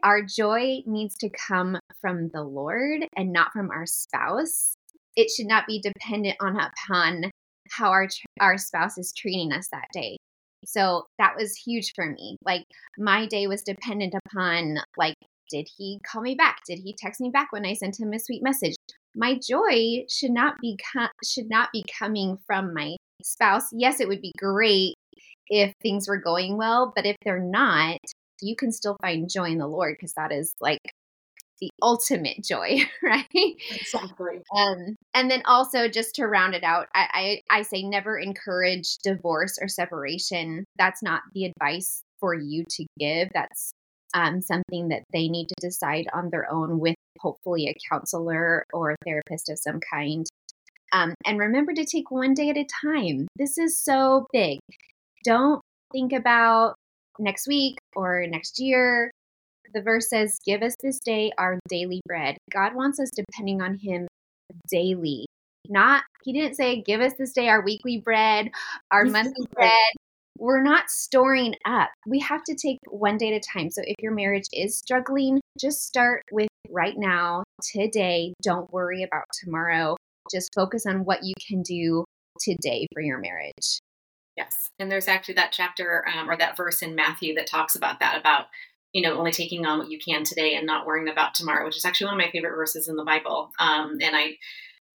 Our 0.04 0.22
joy 0.24 0.82
needs 0.86 1.16
to 1.18 1.30
come 1.30 1.78
from 2.00 2.30
the 2.34 2.44
Lord 2.44 3.06
and 3.16 3.32
not 3.32 3.52
from 3.52 3.70
our 3.70 3.86
spouse. 3.86 4.74
It 5.16 5.30
should 5.30 5.48
not 5.48 5.68
be 5.68 5.82
dependent 5.82 6.38
on 6.40 6.58
upon 6.58 7.32
how 7.72 7.90
our 7.90 8.08
our 8.40 8.58
spouse 8.58 8.98
is 8.98 9.14
treating 9.16 9.52
us 9.52 9.68
that 9.72 9.88
day. 9.94 10.18
So 10.66 11.06
that 11.18 11.36
was 11.38 11.56
huge 11.56 11.94
for 11.96 12.10
me. 12.10 12.38
Like 12.44 12.66
my 12.98 13.28
day 13.28 13.48
was 13.48 13.64
dependent 13.64 14.16
upon 14.26 14.78
like 14.98 15.16
did 15.50 15.68
he 15.78 16.00
call 16.10 16.22
me 16.22 16.34
back? 16.34 16.60
Did 16.66 16.80
he 16.80 16.96
text 16.98 17.20
me 17.20 17.30
back 17.30 17.52
when 17.52 17.66
I 17.66 17.74
sent 17.74 18.00
him 18.00 18.14
a 18.14 18.20
sweet 18.20 18.42
message? 18.42 18.76
My 19.16 19.38
joy 19.38 20.06
should 20.10 20.32
not 20.32 20.56
be 20.62 20.78
should 21.26 21.50
not 21.50 21.70
be 21.74 21.84
coming 22.00 22.38
from 22.48 22.74
my 22.74 22.96
spouse. 23.26 23.70
Yes, 23.72 24.00
it 24.00 24.08
would 24.08 24.22
be 24.22 24.34
great 24.38 24.96
if 25.48 25.74
things 25.82 26.08
were 26.08 26.18
going 26.18 26.58
well, 26.58 26.94
but 26.96 27.06
if 27.06 27.16
they're 27.24 27.40
not, 27.44 27.98
you 28.42 28.56
can 28.56 28.72
still 28.72 28.98
find 29.02 29.30
joy 29.30 29.50
in 29.50 29.58
the 29.58 29.68
Lord 29.68 29.96
because 29.98 30.14
that 30.14 30.32
is 30.32 30.54
like 30.60 30.82
the 31.62 31.70
ultimate 31.82 32.44
joy, 32.44 32.80
right? 33.04 33.28
Exactly. 33.34 34.42
Um, 34.56 34.96
and 35.14 35.30
then 35.30 35.44
also 35.46 35.88
just 35.88 36.16
to 36.16 36.26
round 36.26 36.56
it 36.56 36.64
out, 36.64 36.88
I, 36.94 37.42
I 37.50 37.60
I 37.60 37.62
say 37.62 37.84
never 37.84 38.18
encourage 38.18 38.98
divorce 39.04 39.58
or 39.62 39.68
separation. 39.68 40.66
That's 40.78 41.04
not 41.04 41.22
the 41.34 41.46
advice 41.46 42.02
for 42.20 42.34
you 42.34 42.64
to 42.70 42.86
give. 43.00 43.30
That's 43.34 43.72
um, 44.14 44.42
something 44.42 44.90
that 44.90 45.04
they 45.14 45.28
need 45.28 45.48
to 45.48 45.56
decide 45.62 46.08
on 46.14 46.30
their 46.32 46.52
own 46.52 46.80
with 46.80 46.96
hopefully 47.20 47.68
a 47.68 47.76
counselor 47.90 48.66
or 48.74 48.92
a 48.92 48.96
therapist 49.06 49.50
of 49.50 49.60
some 49.60 49.80
kind. 49.94 50.26
Um, 50.92 51.14
and 51.26 51.40
remember 51.40 51.74
to 51.74 51.86
take 51.86 52.12
one 52.12 52.34
day 52.34 52.50
at 52.50 52.58
a 52.58 52.66
time. 52.84 53.28
This 53.38 53.58
is 53.58 53.82
so 53.82 54.28
big. 54.34 54.60
Don't 55.24 55.62
think 55.92 56.14
about 56.14 56.76
next 57.20 57.48
week 57.48 57.78
or 57.96 58.26
next 58.28 58.60
year. 58.60 59.12
The 59.74 59.82
verse 59.82 60.10
says, 60.10 60.38
Give 60.46 60.62
us 60.62 60.76
this 60.82 61.00
day 61.00 61.32
our 61.38 61.60
daily 61.70 62.02
bread. 62.06 62.38
God 62.52 62.76
wants 62.76 63.00
us 63.00 63.10
depending 63.16 63.62
on 63.62 63.78
Him 63.78 64.08
daily. 64.70 65.26
Not, 65.70 66.04
He 66.24 66.34
didn't 66.34 66.56
say, 66.56 66.82
Give 66.82 67.02
us 67.02 67.14
this 67.18 67.32
day 67.32 67.48
our 67.48 67.64
weekly 67.64 68.00
bread, 68.00 68.50
our 68.92 69.06
monthly 69.06 69.48
bread. 69.54 69.94
We're 70.38 70.64
not 70.64 70.90
storing 70.90 71.56
up. 71.66 71.90
We 72.08 72.20
have 72.20 72.44
to 72.46 72.56
take 72.56 72.80
one 72.90 73.18
day 73.18 73.34
at 73.34 73.38
a 73.38 73.40
time. 73.40 73.70
So 73.70 73.82
if 73.86 73.96
your 74.02 74.14
marriage 74.14 74.48
is 74.52 74.78
struggling, 74.78 75.40
just 75.60 75.84
start 75.84 76.24
with 76.32 76.48
right 76.70 76.98
now, 76.98 77.44
today. 77.72 78.34
Don't 78.42 78.72
worry 78.74 79.04
about 79.04 79.26
tomorrow. 79.44 79.96
Just 80.30 80.54
focus 80.54 80.86
on 80.86 81.06
what 81.06 81.24
you 81.24 81.34
can 81.46 81.62
do 81.62 82.06
today 82.40 82.88
for 82.94 83.02
your 83.02 83.20
marriage. 83.20 83.80
Yes. 84.38 84.70
And 84.80 84.90
there's 84.90 85.08
actually 85.08 85.36
that 85.36 85.52
chapter 85.52 86.06
um, 86.08 86.30
or 86.30 86.38
that 86.38 86.58
verse 86.58 86.82
in 86.82 86.96
Matthew 86.96 87.36
that 87.36 87.48
talks 87.48 87.76
about 87.76 88.00
that, 88.00 88.20
about, 88.20 88.46
you 88.94 89.02
know, 89.02 89.18
only 89.18 89.32
taking 89.32 89.66
on 89.66 89.80
what 89.80 89.92
you 89.92 90.00
can 90.00 90.24
today 90.24 90.56
and 90.56 90.66
not 90.66 90.86
worrying 90.86 91.10
about 91.10 91.36
tomorrow, 91.36 91.66
which 91.66 91.78
is 91.78 91.86
actually 91.86 92.06
one 92.06 92.16
of 92.16 92.26
my 92.26 92.32
favorite 92.32 92.56
verses 92.56 92.88
in 92.88 92.96
the 92.96 93.04
Bible. 93.04 93.52
Um, 93.60 93.98
and 94.02 94.16
I 94.16 94.38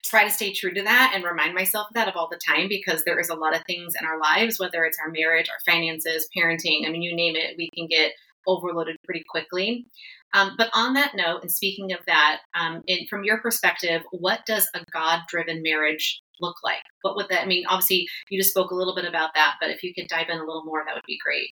try 0.03 0.23
to 0.23 0.31
stay 0.31 0.53
true 0.53 0.73
to 0.73 0.83
that 0.83 1.11
and 1.13 1.23
remind 1.23 1.53
myself 1.53 1.87
of 1.89 1.93
that 1.93 2.07
of 2.07 2.15
all 2.15 2.29
the 2.29 2.39
time 2.47 2.67
because 2.67 3.03
there 3.03 3.19
is 3.19 3.29
a 3.29 3.35
lot 3.35 3.55
of 3.55 3.61
things 3.67 3.93
in 3.99 4.05
our 4.07 4.19
lives, 4.19 4.59
whether 4.59 4.85
it's 4.85 4.97
our 5.03 5.11
marriage, 5.11 5.49
our 5.49 5.59
finances, 5.65 6.27
parenting, 6.35 6.85
I 6.85 6.89
mean, 6.89 7.01
you 7.01 7.15
name 7.15 7.35
it, 7.35 7.55
we 7.57 7.69
can 7.75 7.87
get 7.87 8.13
overloaded 8.47 8.95
pretty 9.03 9.23
quickly. 9.29 9.85
Um, 10.33 10.55
but 10.57 10.69
on 10.73 10.93
that 10.93 11.15
note, 11.15 11.41
and 11.41 11.51
speaking 11.51 11.93
of 11.93 11.99
that, 12.05 12.39
um, 12.53 12.83
in, 12.87 13.07
from 13.09 13.23
your 13.23 13.39
perspective, 13.39 14.01
what 14.11 14.45
does 14.45 14.67
a 14.73 14.83
God 14.91 15.21
driven 15.29 15.63
marriage 15.63 16.21
look 16.41 16.57
like? 16.63 16.81
What 17.01 17.15
would 17.15 17.29
that 17.29 17.43
I 17.43 17.45
mean? 17.45 17.63
Obviously, 17.67 18.07
you 18.29 18.39
just 18.39 18.51
spoke 18.51 18.71
a 18.71 18.75
little 18.75 18.95
bit 18.95 19.05
about 19.05 19.31
that, 19.35 19.55
but 19.61 19.69
if 19.69 19.83
you 19.83 19.93
could 19.93 20.07
dive 20.07 20.27
in 20.29 20.37
a 20.37 20.45
little 20.45 20.65
more, 20.65 20.83
that 20.85 20.93
would 20.93 21.03
be 21.07 21.17
great. 21.23 21.51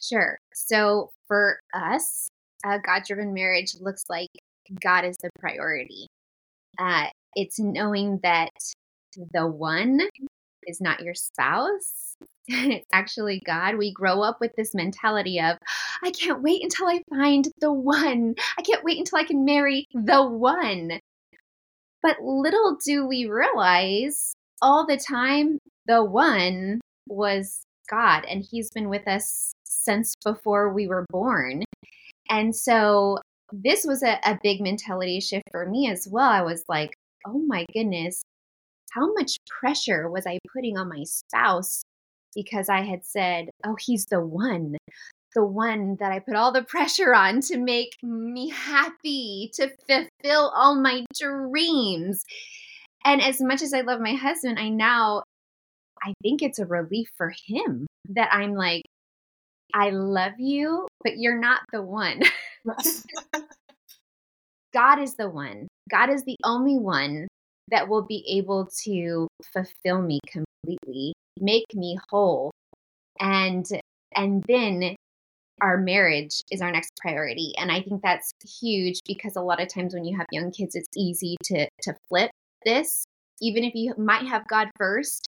Sure. 0.00 0.38
So 0.52 1.10
for 1.26 1.60
us, 1.72 2.28
a 2.64 2.78
God 2.78 3.02
driven 3.06 3.32
marriage 3.32 3.74
looks 3.80 4.04
like 4.08 4.30
God 4.80 5.04
is 5.04 5.16
the 5.18 5.30
priority. 5.38 6.08
Uh, 6.78 7.06
it's 7.34 7.58
knowing 7.58 8.20
that 8.22 8.50
the 9.32 9.46
one 9.46 10.00
is 10.66 10.80
not 10.80 11.00
your 11.02 11.14
spouse. 11.14 12.16
It's 12.48 12.86
actually 12.92 13.40
God. 13.44 13.76
We 13.76 13.92
grow 13.92 14.22
up 14.22 14.38
with 14.40 14.54
this 14.56 14.74
mentality 14.74 15.40
of, 15.40 15.56
I 16.02 16.10
can't 16.10 16.42
wait 16.42 16.62
until 16.62 16.86
I 16.86 17.02
find 17.10 17.46
the 17.60 17.72
one. 17.72 18.34
I 18.58 18.62
can't 18.62 18.84
wait 18.84 18.98
until 18.98 19.18
I 19.18 19.24
can 19.24 19.44
marry 19.44 19.86
the 19.92 20.26
one. 20.26 21.00
But 22.02 22.22
little 22.22 22.78
do 22.84 23.06
we 23.06 23.26
realize 23.26 24.32
all 24.62 24.86
the 24.86 24.96
time, 24.96 25.58
the 25.86 26.04
one 26.04 26.80
was 27.08 27.62
God, 27.90 28.24
and 28.24 28.44
He's 28.48 28.70
been 28.70 28.88
with 28.88 29.06
us 29.08 29.52
since 29.64 30.14
before 30.24 30.72
we 30.72 30.86
were 30.86 31.06
born. 31.10 31.64
And 32.30 32.54
so 32.54 33.18
this 33.52 33.84
was 33.84 34.02
a, 34.02 34.18
a 34.24 34.38
big 34.42 34.60
mentality 34.60 35.20
shift 35.20 35.44
for 35.50 35.66
me 35.66 35.90
as 35.90 36.06
well. 36.10 36.28
I 36.28 36.42
was 36.42 36.64
like, 36.68 36.94
oh 37.26 37.42
my 37.46 37.64
goodness, 37.72 38.22
how 38.92 39.12
much 39.14 39.36
pressure 39.60 40.10
was 40.10 40.26
I 40.26 40.38
putting 40.54 40.76
on 40.76 40.88
my 40.88 41.02
spouse 41.04 41.82
because 42.34 42.68
I 42.68 42.82
had 42.82 43.04
said, 43.04 43.50
oh, 43.64 43.76
he's 43.78 44.06
the 44.06 44.20
one 44.20 44.76
the 45.34 45.44
one 45.44 45.96
that 46.00 46.10
I 46.10 46.18
put 46.18 46.34
all 46.34 46.52
the 46.52 46.62
pressure 46.64 47.14
on 47.14 47.40
to 47.42 47.58
make 47.58 47.92
me 48.02 48.50
happy, 48.50 49.50
to 49.54 49.70
fulfill 49.86 50.52
all 50.54 50.74
my 50.74 51.04
dreams. 51.18 52.24
And 53.04 53.22
as 53.22 53.40
much 53.40 53.62
as 53.62 53.72
I 53.72 53.82
love 53.82 54.00
my 54.00 54.14
husband, 54.14 54.58
I 54.58 54.68
now 54.68 55.22
I 56.02 56.12
think 56.22 56.42
it's 56.42 56.58
a 56.58 56.66
relief 56.66 57.08
for 57.16 57.32
him 57.46 57.86
that 58.10 58.28
I'm 58.32 58.54
like 58.54 58.82
I 59.74 59.90
love 59.90 60.32
you, 60.38 60.88
but 61.04 61.18
you're 61.18 61.38
not 61.38 61.60
the 61.72 61.82
one. 61.82 62.22
God 64.72 64.98
is 64.98 65.14
the 65.14 65.28
one. 65.28 65.68
God 65.90 66.10
is 66.10 66.24
the 66.24 66.36
only 66.44 66.78
one 66.78 67.28
that 67.70 67.88
will 67.88 68.02
be 68.02 68.24
able 68.38 68.68
to 68.84 69.28
fulfill 69.52 70.02
me 70.02 70.20
completely, 70.26 71.14
make 71.40 71.66
me 71.74 71.98
whole. 72.10 72.50
And 73.20 73.66
and 74.14 74.44
then 74.48 74.96
our 75.60 75.76
marriage 75.76 76.42
is 76.50 76.62
our 76.62 76.70
next 76.70 76.92
priority 76.96 77.52
and 77.58 77.70
i 77.72 77.80
think 77.80 78.00
that's 78.02 78.32
huge 78.60 79.00
because 79.06 79.36
a 79.36 79.40
lot 79.40 79.60
of 79.60 79.68
times 79.68 79.94
when 79.94 80.04
you 80.04 80.16
have 80.16 80.26
young 80.30 80.50
kids 80.50 80.74
it's 80.74 80.88
easy 80.96 81.36
to 81.42 81.66
to 81.82 81.94
flip 82.08 82.30
this 82.64 83.04
even 83.40 83.64
if 83.64 83.74
you 83.74 83.94
might 83.98 84.26
have 84.26 84.46
god 84.46 84.68
first 84.76 85.28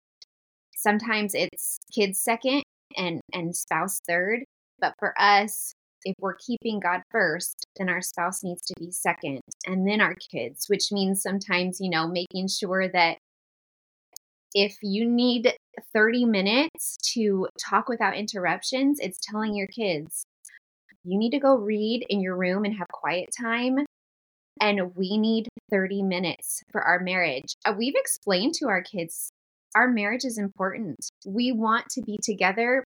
sometimes 0.75 1.34
it's 1.34 1.77
kids 1.94 2.20
second 2.20 2.62
and 2.98 3.22
and 3.34 3.56
spouse 3.56 4.00
third 4.08 4.44
but 4.79 4.94
for 5.00 5.13
us 5.20 5.74
if 6.06 6.16
we're 6.20 6.36
keeping 6.36 6.80
god 6.80 7.01
first 7.12 7.66
then 7.77 7.89
our 7.89 8.01
spouse 8.01 8.44
needs 8.44 8.62
to 8.62 8.74
be 8.80 8.92
second 8.92 9.42
and 9.66 9.88
then 9.88 10.01
our 10.01 10.16
kids 10.32 10.66
which 10.68 10.92
means 10.92 11.22
sometimes 11.22 11.80
you 11.80 11.89
know 11.89 12.08
making 12.08 12.48
sure 12.48 12.88
that 12.88 13.18
if 14.54 14.77
you 14.82 15.08
need 15.08 15.54
30 15.94 16.25
minutes 16.25 16.98
to 17.13 17.48
talk 17.60 17.88
without 17.88 18.16
interruptions, 18.16 18.98
it's 19.00 19.20
telling 19.22 19.54
your 19.54 19.68
kids, 19.68 20.25
you 21.04 21.18
need 21.18 21.32
to 21.32 21.39
go 21.39 21.56
read 21.56 22.06
in 22.10 22.22
your 22.22 22.36
room 22.36 22.66
and 22.66 22.75
have 22.75 22.88
quiet 22.88 23.30
time. 23.39 23.86
And 24.60 24.96
we 24.96 25.18
need 25.18 25.48
30 25.70 26.01
minutes 26.01 26.63
for 26.72 26.82
our 26.82 27.00
marriage. 27.00 27.54
Uh, 27.63 27.74
we've 27.77 27.94
explained 27.96 28.56
to 28.56 28.68
our 28.68 28.82
kids 28.82 29.30
our 29.75 29.88
marriage 29.88 30.25
is 30.25 30.39
important. 30.39 30.98
We 31.25 31.51
want 31.51 31.88
to 31.89 32.01
be 32.01 32.18
together 32.24 32.84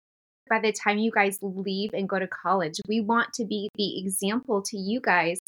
by 0.50 0.60
the 0.60 0.72
time 0.72 0.98
you 0.98 1.12
guys 1.12 1.38
leave 1.42 1.92
and 1.94 2.10
go 2.10 2.20
to 2.20 2.28
college. 2.28 2.76
We 2.88 3.02
want 3.02 3.34
to 3.34 3.46
be 3.46 3.70
the 3.76 4.00
example 4.00 4.62
to 4.64 4.78
you 4.78 5.00
guys 5.00 5.40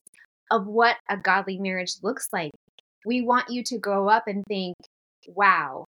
of 0.52 0.68
what 0.68 0.98
a 1.10 1.18
godly 1.18 1.58
marriage 1.58 1.96
looks 2.04 2.28
like. 2.32 2.52
We 3.06 3.22
want 3.22 3.50
you 3.50 3.64
to 3.66 3.78
grow 3.78 4.08
up 4.08 4.28
and 4.28 4.44
think, 4.48 4.76
wow, 5.28 5.86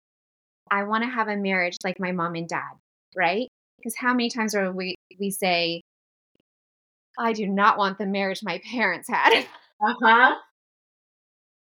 I 0.72 0.84
want 0.84 1.04
to 1.04 1.10
have 1.10 1.28
a 1.28 1.36
marriage 1.36 1.78
like 1.84 2.00
my 2.00 2.12
mom 2.12 2.36
and 2.36 2.48
dad, 2.48 2.74
right? 3.16 3.48
Because 3.78 3.96
how 3.98 4.14
many 4.14 4.30
times 4.30 4.56
are 4.56 4.72
we 4.72 4.96
we 5.20 5.30
say, 5.30 5.82
I 7.20 7.34
do 7.34 7.48
not 7.48 7.78
want 7.78 7.98
the 7.98 8.06
marriage 8.06 8.42
my 8.44 8.62
parents 8.72 9.08
had. 9.10 9.46
Uh-huh. 9.86 10.36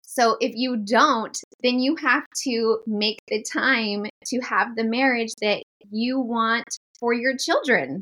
So 0.01 0.35
if 0.41 0.53
you 0.55 0.75
don't, 0.75 1.39
then 1.63 1.79
you 1.79 1.95
have 1.95 2.25
to 2.43 2.79
make 2.85 3.19
the 3.29 3.41
time 3.41 4.07
to 4.25 4.41
have 4.41 4.75
the 4.75 4.83
marriage 4.83 5.31
that 5.39 5.63
you 5.89 6.19
want 6.19 6.65
for 6.99 7.13
your 7.13 7.35
children. 7.37 8.01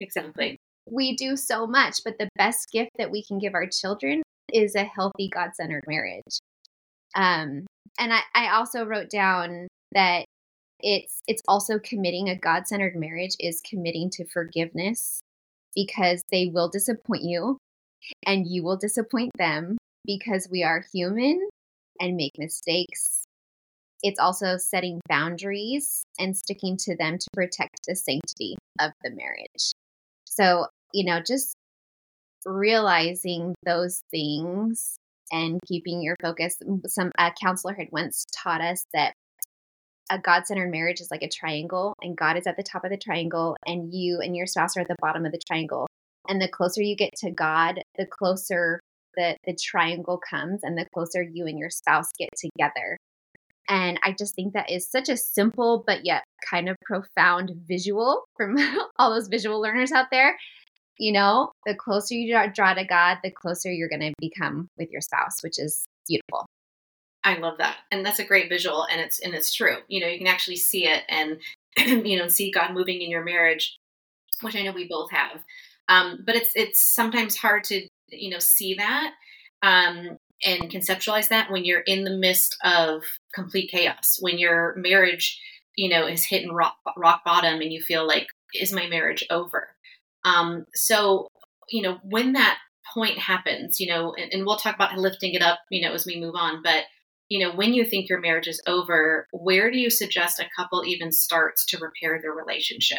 Exactly. 0.00 0.58
We 0.90 1.16
do 1.16 1.36
so 1.36 1.66
much, 1.66 2.00
but 2.04 2.18
the 2.18 2.28
best 2.36 2.68
gift 2.72 2.90
that 2.98 3.10
we 3.10 3.22
can 3.22 3.38
give 3.38 3.54
our 3.54 3.66
children 3.66 4.22
is 4.52 4.74
a 4.74 4.84
healthy 4.84 5.28
God 5.28 5.50
centered 5.54 5.84
marriage. 5.86 6.38
Um, 7.14 7.66
and 7.98 8.12
I, 8.12 8.20
I 8.34 8.48
also 8.54 8.84
wrote 8.84 9.08
down 9.10 9.68
that 9.92 10.24
it's 10.80 11.20
it's 11.26 11.42
also 11.48 11.78
committing 11.78 12.28
a 12.28 12.38
god-centered 12.38 12.96
marriage 12.96 13.36
is 13.40 13.62
committing 13.68 14.10
to 14.10 14.26
forgiveness 14.26 15.20
because 15.74 16.22
they 16.30 16.50
will 16.52 16.68
disappoint 16.68 17.22
you 17.22 17.56
and 18.26 18.46
you 18.46 18.62
will 18.62 18.76
disappoint 18.76 19.30
them 19.38 19.78
because 20.04 20.48
we 20.50 20.62
are 20.62 20.84
human 20.92 21.48
and 22.00 22.16
make 22.16 22.32
mistakes. 22.38 23.24
It's 24.06 24.18
also 24.18 24.58
setting 24.58 25.00
boundaries 25.08 26.04
and 26.18 26.36
sticking 26.36 26.76
to 26.80 26.94
them 26.94 27.16
to 27.16 27.26
protect 27.32 27.86
the 27.88 27.96
sanctity 27.96 28.54
of 28.78 28.92
the 29.02 29.10
marriage. 29.10 29.72
So, 30.26 30.66
you 30.92 31.06
know, 31.06 31.20
just 31.26 31.54
realizing 32.44 33.54
those 33.64 34.02
things 34.10 34.96
and 35.32 35.58
keeping 35.66 36.02
your 36.02 36.16
focus. 36.20 36.58
Some 36.86 37.12
a 37.18 37.32
counselor 37.42 37.72
had 37.72 37.88
once 37.92 38.26
taught 38.36 38.60
us 38.60 38.84
that 38.92 39.14
a 40.10 40.18
God 40.18 40.46
centered 40.46 40.70
marriage 40.70 41.00
is 41.00 41.10
like 41.10 41.22
a 41.22 41.28
triangle, 41.30 41.94
and 42.02 42.14
God 42.14 42.36
is 42.36 42.46
at 42.46 42.58
the 42.58 42.62
top 42.62 42.84
of 42.84 42.90
the 42.90 42.98
triangle, 42.98 43.56
and 43.66 43.90
you 43.90 44.20
and 44.20 44.36
your 44.36 44.46
spouse 44.46 44.76
are 44.76 44.80
at 44.80 44.88
the 44.88 44.96
bottom 45.00 45.24
of 45.24 45.32
the 45.32 45.40
triangle. 45.46 45.86
And 46.28 46.42
the 46.42 46.48
closer 46.48 46.82
you 46.82 46.94
get 46.94 47.14
to 47.20 47.30
God, 47.30 47.80
the 47.96 48.04
closer 48.04 48.80
the, 49.16 49.36
the 49.46 49.56
triangle 49.58 50.18
comes, 50.18 50.60
and 50.62 50.76
the 50.76 50.86
closer 50.92 51.22
you 51.22 51.46
and 51.46 51.58
your 51.58 51.70
spouse 51.70 52.10
get 52.18 52.28
together. 52.36 52.98
And 53.68 53.98
I 54.02 54.12
just 54.12 54.34
think 54.34 54.52
that 54.52 54.70
is 54.70 54.90
such 54.90 55.08
a 55.08 55.16
simple 55.16 55.84
but 55.86 56.04
yet 56.04 56.24
kind 56.48 56.68
of 56.68 56.76
profound 56.84 57.52
visual 57.66 58.24
from 58.36 58.56
all 58.98 59.10
those 59.10 59.28
visual 59.28 59.60
learners 59.60 59.92
out 59.92 60.06
there. 60.10 60.36
You 60.98 61.12
know, 61.12 61.50
the 61.66 61.74
closer 61.74 62.14
you 62.14 62.32
draw, 62.54 62.74
to 62.74 62.84
God, 62.84 63.18
the 63.22 63.30
closer 63.30 63.72
you're 63.72 63.88
going 63.88 64.00
to 64.00 64.12
become 64.20 64.68
with 64.78 64.90
your 64.90 65.00
spouse, 65.00 65.42
which 65.42 65.58
is 65.58 65.84
beautiful. 66.06 66.46
I 67.24 67.38
love 67.38 67.58
that. 67.58 67.78
And 67.90 68.04
that's 68.04 68.18
a 68.18 68.24
great 68.24 68.48
visual 68.48 68.86
and 68.90 69.00
it's 69.00 69.18
and 69.18 69.34
it's 69.34 69.52
true. 69.52 69.78
You 69.88 70.00
know, 70.00 70.06
you 70.06 70.18
can 70.18 70.26
actually 70.26 70.56
see 70.56 70.86
it 70.86 71.02
and 71.08 71.38
you 72.06 72.18
know, 72.18 72.28
see 72.28 72.52
God 72.52 72.74
moving 72.74 73.00
in 73.00 73.10
your 73.10 73.24
marriage, 73.24 73.76
which 74.42 74.54
I 74.54 74.62
know 74.62 74.72
we 74.72 74.86
both 74.86 75.10
have. 75.10 75.42
Um, 75.88 76.22
but 76.24 76.36
it's 76.36 76.52
it's 76.54 76.82
sometimes 76.82 77.36
hard 77.36 77.64
to, 77.64 77.88
you 78.10 78.30
know, 78.30 78.38
see 78.38 78.74
that 78.74 79.14
um, 79.64 80.18
and 80.42 80.70
conceptualize 80.70 81.28
that 81.28 81.50
when 81.50 81.64
you're 81.64 81.80
in 81.80 82.04
the 82.04 82.16
midst 82.16 82.56
of 82.64 83.02
complete 83.34 83.70
chaos, 83.70 84.18
when 84.20 84.38
your 84.38 84.74
marriage, 84.76 85.40
you 85.76 85.88
know, 85.88 86.06
is 86.06 86.24
hitting 86.24 86.52
rock 86.52 86.76
rock 86.96 87.22
bottom 87.24 87.60
and 87.60 87.72
you 87.72 87.82
feel 87.82 88.06
like, 88.06 88.26
is 88.54 88.72
my 88.72 88.86
marriage 88.88 89.24
over? 89.30 89.68
Um, 90.24 90.66
so, 90.74 91.28
you 91.68 91.82
know, 91.82 91.98
when 92.02 92.32
that 92.32 92.58
point 92.92 93.18
happens, 93.18 93.80
you 93.80 93.86
know, 93.86 94.14
and, 94.14 94.32
and 94.32 94.46
we'll 94.46 94.56
talk 94.56 94.74
about 94.74 94.96
lifting 94.96 95.34
it 95.34 95.42
up, 95.42 95.60
you 95.70 95.86
know, 95.86 95.94
as 95.94 96.06
we 96.06 96.20
move 96.20 96.34
on, 96.36 96.62
but 96.62 96.84
you 97.28 97.38
know, 97.38 97.54
when 97.54 97.72
you 97.72 97.84
think 97.84 98.08
your 98.08 98.20
marriage 98.20 98.46
is 98.46 98.60
over, 98.66 99.26
where 99.32 99.70
do 99.70 99.78
you 99.78 99.90
suggest 99.90 100.40
a 100.40 100.48
couple 100.56 100.84
even 100.84 101.10
starts 101.10 101.64
to 101.66 101.78
repair 101.78 102.20
their 102.20 102.32
relationship? 102.32 102.98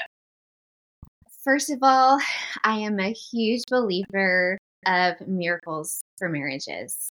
First 1.44 1.70
of 1.70 1.80
all, 1.84 2.20
I 2.64 2.80
am 2.80 3.00
a 3.00 3.14
huge 3.14 3.62
believer 3.70 4.58
of 4.88 5.28
miracles 5.28 6.02
for 6.18 6.28
marriages. 6.28 7.12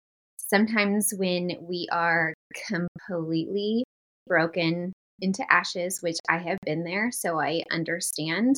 Sometimes 0.48 1.12
when 1.16 1.56
we 1.60 1.88
are 1.90 2.34
completely 2.68 3.84
broken 4.26 4.92
into 5.20 5.44
ashes, 5.50 6.00
which 6.02 6.18
I 6.28 6.38
have 6.38 6.58
been 6.64 6.84
there, 6.84 7.10
so 7.10 7.40
I 7.40 7.62
understand, 7.70 8.56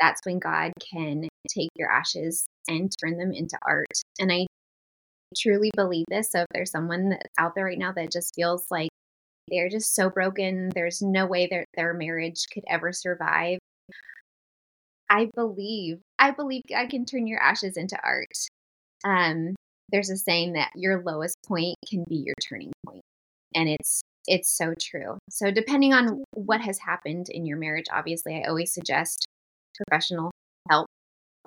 that's 0.00 0.20
when 0.24 0.38
God 0.38 0.72
can 0.92 1.28
take 1.48 1.70
your 1.76 1.90
ashes 1.90 2.46
and 2.68 2.92
turn 3.02 3.18
them 3.18 3.32
into 3.32 3.58
art. 3.66 3.86
And 4.18 4.32
I 4.32 4.46
truly 5.36 5.70
believe 5.76 6.04
this. 6.08 6.30
So 6.30 6.40
if 6.40 6.46
there's 6.52 6.70
someone 6.70 7.10
that's 7.10 7.28
out 7.38 7.54
there 7.54 7.64
right 7.64 7.78
now 7.78 7.92
that 7.92 8.12
just 8.12 8.34
feels 8.34 8.66
like 8.70 8.90
they're 9.48 9.68
just 9.68 9.94
so 9.94 10.10
broken, 10.10 10.70
there's 10.74 11.02
no 11.02 11.26
way 11.26 11.46
that 11.50 11.66
their 11.74 11.94
marriage 11.94 12.46
could 12.52 12.64
ever 12.68 12.92
survive. 12.92 13.58
I 15.08 15.30
believe, 15.34 16.00
I 16.18 16.30
believe 16.30 16.62
I 16.74 16.86
can 16.86 17.04
turn 17.04 17.26
your 17.26 17.40
ashes 17.40 17.76
into 17.76 17.98
art. 18.02 18.32
Um, 19.04 19.54
there's 19.92 20.10
a 20.10 20.16
saying 20.16 20.54
that 20.54 20.70
your 20.74 21.02
lowest 21.02 21.36
point 21.46 21.76
can 21.88 22.04
be 22.08 22.16
your 22.16 22.34
turning 22.48 22.72
point, 22.86 23.02
and 23.54 23.68
it's 23.68 24.02
it's 24.26 24.56
so 24.56 24.74
true. 24.80 25.18
So 25.30 25.50
depending 25.50 25.92
on 25.92 26.24
what 26.32 26.60
has 26.60 26.78
happened 26.78 27.26
in 27.28 27.44
your 27.44 27.58
marriage, 27.58 27.86
obviously, 27.92 28.36
I 28.36 28.48
always 28.48 28.72
suggest 28.72 29.26
professional 29.76 30.30
help. 30.70 30.86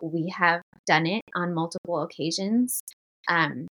We 0.01 0.33
have 0.37 0.61
done 0.85 1.07
it 1.07 1.21
on 1.35 1.53
multiple 1.53 2.01
occasions. 2.03 2.81
Um, 3.29 3.67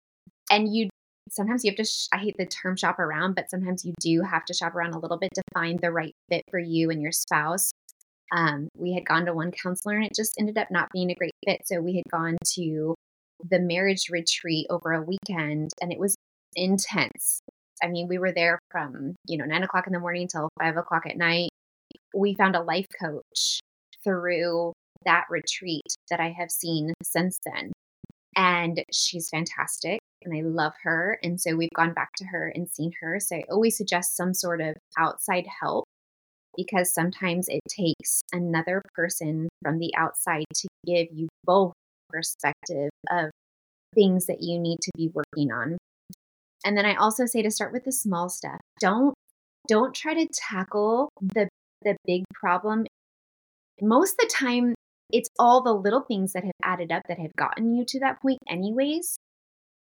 and 0.49 0.73
you 0.73 0.89
sometimes 1.29 1.63
you 1.63 1.71
have 1.71 1.77
to 1.77 1.85
sh- 1.85 2.07
i 2.11 2.17
hate 2.17 2.35
the 2.37 2.45
term 2.45 2.75
shop 2.75 2.99
around 2.99 3.33
but 3.33 3.49
sometimes 3.49 3.85
you 3.85 3.93
do 4.01 4.21
have 4.21 4.43
to 4.45 4.53
shop 4.53 4.75
around 4.75 4.93
a 4.93 4.99
little 4.99 5.17
bit 5.17 5.29
to 5.33 5.41
find 5.53 5.79
the 5.79 5.91
right 5.91 6.13
fit 6.29 6.43
for 6.51 6.59
you 6.59 6.89
and 6.89 7.01
your 7.01 7.11
spouse 7.11 7.71
um, 8.35 8.67
we 8.75 8.93
had 8.93 9.05
gone 9.05 9.25
to 9.25 9.33
one 9.33 9.51
counselor 9.51 9.95
and 9.95 10.05
it 10.05 10.15
just 10.15 10.33
ended 10.39 10.57
up 10.57 10.69
not 10.71 10.89
being 10.91 11.11
a 11.11 11.15
great 11.15 11.31
fit 11.45 11.61
so 11.65 11.79
we 11.79 11.95
had 11.95 12.11
gone 12.11 12.35
to 12.55 12.95
the 13.49 13.59
marriage 13.59 14.09
retreat 14.09 14.67
over 14.69 14.93
a 14.93 15.01
weekend 15.01 15.69
and 15.81 15.91
it 15.91 15.99
was 15.99 16.15
intense 16.55 17.41
i 17.81 17.87
mean 17.87 18.07
we 18.07 18.17
were 18.17 18.31
there 18.31 18.59
from 18.69 19.15
you 19.25 19.37
know 19.37 19.45
nine 19.45 19.63
o'clock 19.63 19.87
in 19.87 19.93
the 19.93 19.99
morning 19.99 20.27
till 20.27 20.49
five 20.59 20.77
o'clock 20.77 21.03
at 21.07 21.17
night 21.17 21.49
we 22.15 22.35
found 22.35 22.55
a 22.55 22.61
life 22.61 22.87
coach 23.01 23.59
through 24.03 24.71
that 25.05 25.25
retreat 25.29 25.83
that 26.09 26.19
i 26.19 26.29
have 26.37 26.51
seen 26.51 26.93
since 27.03 27.39
then 27.45 27.71
and 28.35 28.83
she's 28.91 29.29
fantastic 29.29 29.99
and 30.25 30.35
I 30.35 30.41
love 30.41 30.73
her. 30.83 31.19
And 31.23 31.39
so 31.39 31.55
we've 31.55 31.69
gone 31.75 31.93
back 31.93 32.11
to 32.17 32.25
her 32.25 32.51
and 32.53 32.69
seen 32.69 32.91
her. 33.01 33.19
So 33.19 33.37
I 33.37 33.43
always 33.49 33.77
suggest 33.77 34.15
some 34.15 34.33
sort 34.33 34.61
of 34.61 34.75
outside 34.97 35.45
help 35.61 35.85
because 36.55 36.93
sometimes 36.93 37.47
it 37.49 37.61
takes 37.67 38.21
another 38.31 38.81
person 38.95 39.49
from 39.63 39.79
the 39.79 39.93
outside 39.97 40.45
to 40.55 40.67
give 40.85 41.07
you 41.11 41.27
both 41.45 41.73
perspective 42.13 42.89
of 43.09 43.31
things 43.95 44.27
that 44.27 44.41
you 44.41 44.59
need 44.59 44.77
to 44.81 44.91
be 44.95 45.09
working 45.13 45.51
on. 45.51 45.77
And 46.65 46.77
then 46.77 46.85
I 46.85 46.95
also 46.95 47.25
say 47.25 47.41
to 47.41 47.51
start 47.51 47.73
with 47.73 47.83
the 47.83 47.91
small 47.91 48.29
stuff. 48.29 48.59
Don't 48.79 49.13
don't 49.67 49.95
try 49.95 50.13
to 50.13 50.27
tackle 50.33 51.09
the 51.21 51.49
the 51.81 51.95
big 52.05 52.23
problem. 52.33 52.85
Most 53.81 54.11
of 54.11 54.17
the 54.29 54.33
time 54.33 54.75
it's 55.11 55.29
all 55.37 55.61
the 55.61 55.73
little 55.73 56.01
things 56.01 56.33
that 56.33 56.43
have 56.43 56.53
added 56.63 56.91
up 56.91 57.03
that 57.07 57.19
have 57.19 57.35
gotten 57.35 57.75
you 57.75 57.85
to 57.85 57.99
that 57.99 58.21
point 58.21 58.39
anyways. 58.49 59.17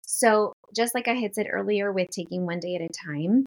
So, 0.07 0.53
just 0.77 0.95
like 0.95 1.09
I 1.09 1.15
had 1.15 1.35
said 1.35 1.47
earlier 1.51 1.91
with 1.91 2.11
taking 2.11 2.45
one 2.45 2.61
day 2.61 2.75
at 2.75 2.83
a 2.83 2.89
time, 2.89 3.47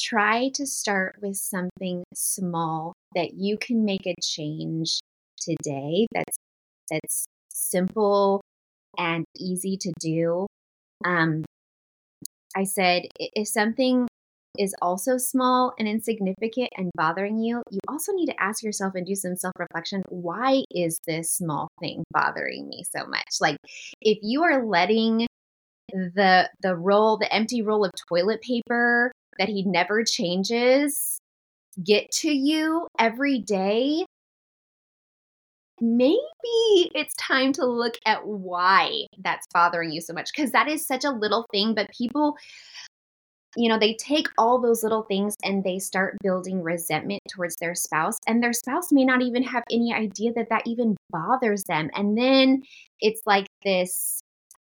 try 0.00 0.48
to 0.54 0.66
start 0.66 1.16
with 1.20 1.36
something 1.36 2.02
small 2.14 2.94
that 3.14 3.34
you 3.34 3.58
can 3.58 3.84
make 3.84 4.06
a 4.06 4.14
change 4.22 5.00
today 5.38 6.06
that's 6.12 6.36
that's 6.90 7.26
simple 7.58 8.40
and 8.96 9.24
easy 9.36 9.76
to 9.78 9.92
do. 10.00 10.46
Um, 11.04 11.44
I 12.56 12.64
said 12.64 13.02
if 13.18 13.48
something 13.48 14.08
is 14.58 14.74
also 14.82 15.18
small 15.18 15.72
and 15.78 15.86
insignificant 15.86 16.70
and 16.76 16.90
bothering 16.96 17.38
you, 17.38 17.62
you 17.70 17.78
also 17.86 18.12
need 18.12 18.26
to 18.26 18.42
ask 18.42 18.62
yourself 18.62 18.94
and 18.94 19.06
do 19.06 19.14
some 19.14 19.36
self 19.36 19.52
reflection. 19.58 20.02
Why 20.08 20.64
is 20.70 20.98
this 21.06 21.32
small 21.32 21.68
thing 21.80 22.02
bothering 22.12 22.68
me 22.68 22.84
so 22.84 23.06
much? 23.06 23.36
Like, 23.40 23.56
if 24.00 24.18
you 24.22 24.42
are 24.42 24.66
letting 24.66 25.26
the 25.92 26.50
the 26.62 26.76
roll, 26.76 27.18
the 27.18 27.32
empty 27.32 27.62
roll 27.62 27.84
of 27.84 27.92
toilet 28.08 28.40
paper 28.42 29.12
that 29.38 29.48
he 29.48 29.62
never 29.64 30.02
changes 30.04 31.18
get 31.84 32.10
to 32.10 32.30
you 32.30 32.88
every 32.98 33.38
day, 33.38 34.04
maybe 35.80 36.18
it's 36.94 37.14
time 37.16 37.52
to 37.54 37.66
look 37.66 37.94
at 38.06 38.26
why 38.26 39.06
that's 39.22 39.46
bothering 39.52 39.90
you 39.90 40.00
so 40.00 40.12
much 40.12 40.30
because 40.34 40.52
that 40.52 40.68
is 40.68 40.86
such 40.86 41.04
a 41.04 41.10
little 41.10 41.46
thing, 41.52 41.74
but 41.74 41.90
people 41.96 42.36
you 43.56 43.68
know, 43.68 43.78
they 43.78 43.94
take 43.94 44.28
all 44.36 44.60
those 44.60 44.82
little 44.82 45.02
things 45.02 45.34
and 45.42 45.64
they 45.64 45.78
start 45.78 46.16
building 46.22 46.62
resentment 46.62 47.20
towards 47.28 47.56
their 47.56 47.74
spouse, 47.74 48.16
and 48.26 48.42
their 48.42 48.52
spouse 48.52 48.92
may 48.92 49.04
not 49.04 49.22
even 49.22 49.42
have 49.42 49.64
any 49.70 49.92
idea 49.92 50.32
that 50.34 50.48
that 50.50 50.62
even 50.66 50.96
bothers 51.10 51.64
them. 51.64 51.90
And 51.94 52.16
then 52.16 52.62
it's 53.00 53.22
like 53.26 53.46
this, 53.64 54.20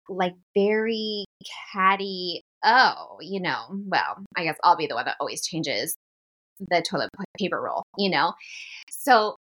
like, 0.09 0.35
very 0.57 1.25
catty, 1.73 2.43
oh, 2.65 3.19
you 3.21 3.41
know, 3.41 3.67
well, 3.87 4.25
I 4.37 4.45
guess 4.45 4.57
I'll 4.65 4.77
be 4.77 4.87
the 4.87 4.95
one 4.95 5.05
that 5.05 5.17
always 5.21 5.47
changes 5.47 5.95
the 6.59 6.83
toilet 6.83 7.11
paper 7.39 7.61
roll, 7.61 7.85
you 7.97 8.11
know? 8.11 8.33
So 8.91 9.37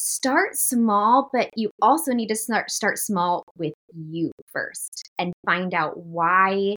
start 0.00 0.56
small, 0.56 1.28
but 1.32 1.50
you 1.56 1.70
also 1.82 2.12
need 2.12 2.28
to 2.28 2.36
start 2.36 2.70
start 2.70 2.98
small 2.98 3.44
with 3.56 3.74
you 3.94 4.32
first 4.52 5.10
and 5.18 5.32
find 5.44 5.74
out 5.74 5.98
why 5.98 6.74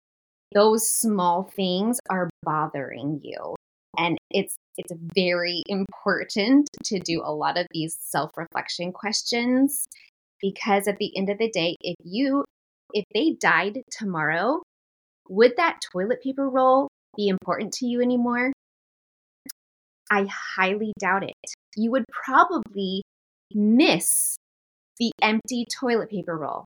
those 0.54 0.88
small 0.88 1.44
things 1.44 2.00
are 2.10 2.30
bothering 2.44 3.22
you. 3.24 3.56
And 3.98 4.18
it's 4.30 4.56
it's 4.78 4.92
very 5.16 5.64
important 5.68 6.70
to 6.86 7.00
do 7.00 7.22
a 7.24 7.34
lot 7.34 7.58
of 7.58 7.68
these 7.72 7.98
self-reflection 8.00 8.92
questions 8.92 9.86
because 10.42 10.88
at 10.88 10.98
the 10.98 11.16
end 11.16 11.30
of 11.30 11.38
the 11.38 11.50
day, 11.50 11.76
if 11.82 11.96
you 12.04 12.44
if 12.94 13.06
they 13.14 13.36
died 13.40 13.82
tomorrow, 13.92 14.62
would 15.30 15.54
that 15.58 15.80
toilet 15.94 16.22
paper 16.22 16.50
roll 16.50 16.90
be 17.16 17.28
important 17.28 17.74
to 17.74 17.86
you 17.86 18.02
anymore? 18.02 18.52
I 20.12 20.28
highly 20.30 20.94
doubt 21.00 21.24
it. 21.24 21.34
You 21.76 21.90
would 21.92 22.06
probably 22.12 23.04
miss 23.56 24.38
the 25.00 25.12
empty 25.22 25.66
toilet 25.66 26.10
paper 26.10 26.38
roll. 26.38 26.66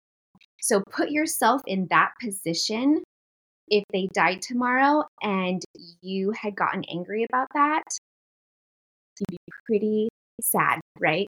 So 0.61 0.83
put 0.91 1.11
yourself 1.11 1.61
in 1.65 1.87
that 1.89 2.11
position. 2.21 3.03
If 3.69 3.83
they 3.91 4.07
died 4.13 4.41
tomorrow 4.41 5.03
and 5.21 5.61
you 6.01 6.31
had 6.31 6.55
gotten 6.55 6.83
angry 6.89 7.25
about 7.29 7.47
that, 7.53 7.83
you'd 9.19 9.37
be 9.45 9.53
pretty 9.65 10.09
sad, 10.41 10.79
right? 10.99 11.27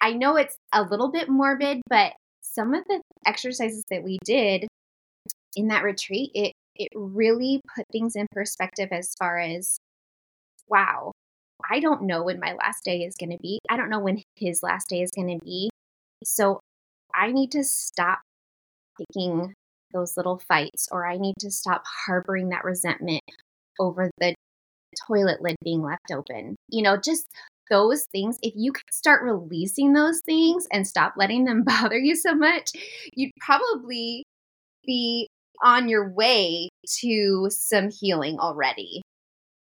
I 0.00 0.12
know 0.12 0.36
it's 0.36 0.56
a 0.72 0.82
little 0.82 1.10
bit 1.10 1.28
morbid, 1.28 1.80
but 1.88 2.12
some 2.42 2.74
of 2.74 2.84
the 2.88 3.00
exercises 3.26 3.84
that 3.90 4.02
we 4.02 4.18
did 4.24 4.66
in 5.56 5.68
that 5.68 5.82
retreat, 5.82 6.30
it 6.34 6.52
it 6.78 6.88
really 6.94 7.60
put 7.74 7.86
things 7.90 8.16
in 8.16 8.26
perspective 8.32 8.90
as 8.92 9.14
far 9.18 9.38
as 9.38 9.78
wow, 10.68 11.12
I 11.70 11.80
don't 11.80 12.02
know 12.02 12.22
when 12.22 12.40
my 12.40 12.52
last 12.52 12.84
day 12.84 13.02
is 13.02 13.16
going 13.18 13.30
to 13.30 13.38
be. 13.42 13.58
I 13.68 13.76
don't 13.76 13.90
know 13.90 14.00
when 14.00 14.22
his 14.36 14.62
last 14.62 14.88
day 14.88 15.02
is 15.02 15.10
going 15.10 15.38
to 15.38 15.44
be. 15.44 15.70
So 16.24 16.60
I 17.14 17.32
need 17.32 17.50
to 17.52 17.64
stop 17.64 18.20
picking 18.98 19.54
those 19.92 20.16
little 20.16 20.40
fights 20.48 20.88
or 20.90 21.06
I 21.06 21.16
need 21.16 21.34
to 21.40 21.50
stop 21.50 21.84
harboring 22.06 22.50
that 22.50 22.64
resentment 22.64 23.22
over 23.78 24.10
the 24.18 24.34
toilet 25.06 25.40
lid 25.42 25.56
being 25.64 25.82
left 25.82 26.10
open. 26.12 26.56
You 26.68 26.82
know, 26.82 26.96
just 26.96 27.26
those 27.70 28.06
things, 28.12 28.38
if 28.42 28.54
you 28.56 28.72
can 28.72 28.82
start 28.92 29.22
releasing 29.24 29.92
those 29.92 30.20
things 30.24 30.66
and 30.72 30.86
stop 30.86 31.14
letting 31.16 31.44
them 31.44 31.62
bother 31.66 31.98
you 31.98 32.16
so 32.16 32.34
much, 32.34 32.70
you'd 33.14 33.32
probably 33.40 34.24
be 34.84 35.28
on 35.62 35.88
your 35.88 36.12
way 36.12 36.68
to 37.00 37.48
some 37.50 37.90
healing 37.90 38.38
already. 38.38 39.02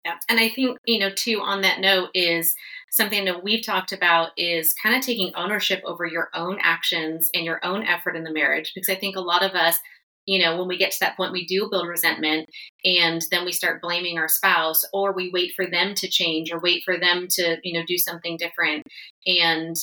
Yeah. 0.04 0.16
And 0.30 0.40
I 0.40 0.48
think, 0.48 0.78
you 0.86 0.98
know, 0.98 1.10
too, 1.10 1.40
on 1.42 1.60
that 1.60 1.80
note, 1.80 2.08
is 2.14 2.54
something 2.90 3.26
that 3.26 3.44
we've 3.44 3.64
talked 3.64 3.92
about 3.92 4.30
is 4.36 4.74
kind 4.82 4.96
of 4.96 5.02
taking 5.02 5.34
ownership 5.34 5.82
over 5.84 6.06
your 6.06 6.30
own 6.34 6.58
actions 6.62 7.30
and 7.34 7.44
your 7.44 7.64
own 7.64 7.82
effort 7.84 8.16
in 8.16 8.24
the 8.24 8.32
marriage. 8.32 8.72
Because 8.74 8.88
I 8.88 8.94
think 8.94 9.16
a 9.16 9.20
lot 9.20 9.44
of 9.44 9.52
us, 9.52 9.78
you 10.24 10.42
know, 10.42 10.56
when 10.56 10.68
we 10.68 10.78
get 10.78 10.92
to 10.92 11.00
that 11.00 11.16
point, 11.16 11.32
we 11.32 11.46
do 11.46 11.68
build 11.70 11.86
resentment 11.86 12.48
and 12.84 13.22
then 13.30 13.44
we 13.44 13.52
start 13.52 13.82
blaming 13.82 14.16
our 14.18 14.28
spouse 14.28 14.84
or 14.92 15.12
we 15.12 15.30
wait 15.32 15.52
for 15.54 15.66
them 15.66 15.94
to 15.96 16.08
change 16.08 16.50
or 16.50 16.60
wait 16.60 16.82
for 16.82 16.98
them 16.98 17.26
to, 17.32 17.58
you 17.62 17.78
know, 17.78 17.84
do 17.86 17.98
something 17.98 18.38
different. 18.38 18.86
And 19.26 19.76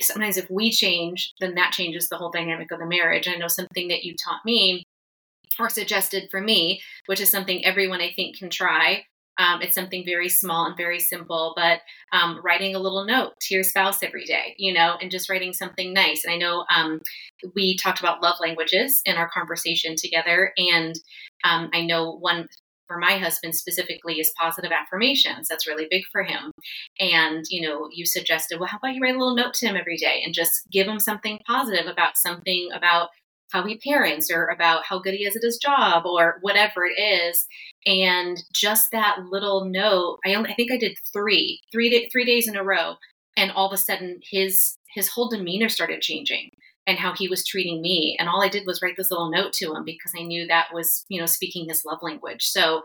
sometimes 0.00 0.38
if 0.38 0.50
we 0.50 0.70
change, 0.70 1.34
then 1.40 1.54
that 1.56 1.72
changes 1.72 2.08
the 2.08 2.16
whole 2.16 2.30
dynamic 2.30 2.70
of 2.70 2.78
the 2.78 2.86
marriage. 2.86 3.28
I 3.28 3.36
know 3.36 3.48
something 3.48 3.88
that 3.88 4.04
you 4.04 4.14
taught 4.24 4.44
me 4.44 4.84
or 5.58 5.68
suggested 5.68 6.28
for 6.30 6.40
me, 6.40 6.80
which 7.06 7.20
is 7.20 7.30
something 7.30 7.64
everyone 7.64 8.00
I 8.00 8.12
think 8.14 8.38
can 8.38 8.50
try, 8.50 9.04
um, 9.38 9.62
it's 9.62 9.74
something 9.74 10.04
very 10.04 10.28
small 10.28 10.66
and 10.66 10.76
very 10.76 11.00
simple, 11.00 11.54
but 11.56 11.80
um, 12.12 12.40
writing 12.44 12.74
a 12.74 12.78
little 12.78 13.04
note 13.04 13.32
to 13.42 13.54
your 13.54 13.64
spouse 13.64 14.02
every 14.02 14.24
day, 14.24 14.54
you 14.58 14.72
know, 14.72 14.96
and 15.00 15.10
just 15.10 15.28
writing 15.28 15.52
something 15.52 15.92
nice. 15.92 16.24
And 16.24 16.32
I 16.32 16.36
know 16.36 16.64
um, 16.74 17.00
we 17.54 17.76
talked 17.76 18.00
about 18.00 18.22
love 18.22 18.36
languages 18.40 19.00
in 19.04 19.16
our 19.16 19.28
conversation 19.28 19.94
together. 19.96 20.52
And 20.56 20.94
um, 21.44 21.70
I 21.72 21.84
know 21.84 22.12
one 22.12 22.48
for 22.86 22.98
my 22.98 23.16
husband 23.16 23.54
specifically 23.54 24.20
is 24.20 24.32
positive 24.38 24.70
affirmations. 24.70 25.48
That's 25.48 25.66
really 25.66 25.86
big 25.90 26.04
for 26.12 26.22
him. 26.22 26.52
And, 27.00 27.44
you 27.48 27.66
know, 27.66 27.88
you 27.92 28.04
suggested, 28.06 28.58
well, 28.60 28.68
how 28.68 28.76
about 28.76 28.94
you 28.94 29.00
write 29.00 29.14
a 29.14 29.18
little 29.18 29.34
note 29.34 29.54
to 29.54 29.66
him 29.66 29.76
every 29.76 29.96
day 29.96 30.22
and 30.24 30.34
just 30.34 30.52
give 30.70 30.86
him 30.86 31.00
something 31.00 31.38
positive 31.46 31.86
about 31.86 32.16
something 32.16 32.68
about 32.74 33.08
how 33.52 33.64
he 33.64 33.78
parents 33.78 34.30
or 34.30 34.46
about 34.46 34.84
how 34.84 34.98
good 34.98 35.14
he 35.14 35.24
is 35.24 35.36
at 35.36 35.42
his 35.42 35.58
job 35.58 36.04
or 36.06 36.38
whatever 36.40 36.84
it 36.84 37.00
is. 37.00 37.46
And 37.86 38.42
just 38.52 38.90
that 38.92 39.18
little 39.30 39.66
note 39.66 40.18
i 40.24 40.34
only 40.34 40.50
i 40.50 40.54
think 40.54 40.72
i 40.72 40.76
did 40.76 40.96
three 41.12 41.60
three 41.72 41.90
day, 41.90 42.08
three 42.10 42.24
days 42.24 42.48
in 42.48 42.56
a 42.56 42.64
row. 42.64 42.94
And 43.36 43.50
all 43.50 43.66
of 43.66 43.72
a 43.72 43.78
sudden 43.78 44.20
his 44.30 44.76
his 44.94 45.08
whole 45.08 45.28
demeanor 45.28 45.68
started 45.68 46.00
changing 46.00 46.50
and 46.86 46.98
how 46.98 47.14
he 47.14 47.28
was 47.28 47.46
treating 47.46 47.80
me. 47.80 48.16
And 48.18 48.28
all 48.28 48.42
i 48.42 48.48
did 48.48 48.66
was 48.66 48.80
write 48.82 48.96
this 48.96 49.10
little 49.10 49.30
note 49.30 49.52
to 49.54 49.74
him 49.74 49.84
because 49.84 50.12
i 50.18 50.22
knew 50.22 50.46
that 50.46 50.68
was 50.72 51.04
you 51.08 51.20
know 51.20 51.26
speaking 51.26 51.68
his 51.68 51.84
love 51.84 51.98
language. 52.02 52.44
So 52.44 52.82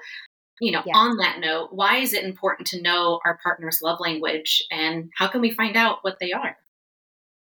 you 0.61 0.71
know 0.71 0.83
on 0.93 1.17
that 1.17 1.39
note 1.39 1.69
why 1.71 1.97
is 1.97 2.13
it 2.13 2.25
important 2.25 2.67
to 2.67 2.81
know 2.81 3.19
our 3.25 3.39
partner's 3.41 3.81
love 3.81 3.99
language 3.99 4.61
and 4.69 5.09
how 5.17 5.27
can 5.29 5.41
we 5.41 5.51
find 5.51 5.75
out 5.77 5.99
what 6.01 6.17
they 6.19 6.31
are? 6.33 6.57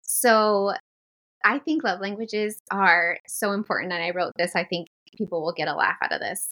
So 0.02 0.72
I 1.46 1.60
think 1.60 1.84
love 1.84 2.00
languages 2.00 2.60
are 2.72 3.18
so 3.28 3.52
important. 3.52 3.92
And 3.92 4.02
I 4.02 4.10
wrote 4.10 4.32
this, 4.36 4.56
I 4.56 4.64
think 4.64 4.88
people 5.16 5.42
will 5.42 5.52
get 5.52 5.68
a 5.68 5.76
laugh 5.76 5.96
out 6.02 6.12
of 6.12 6.20
this. 6.20 6.50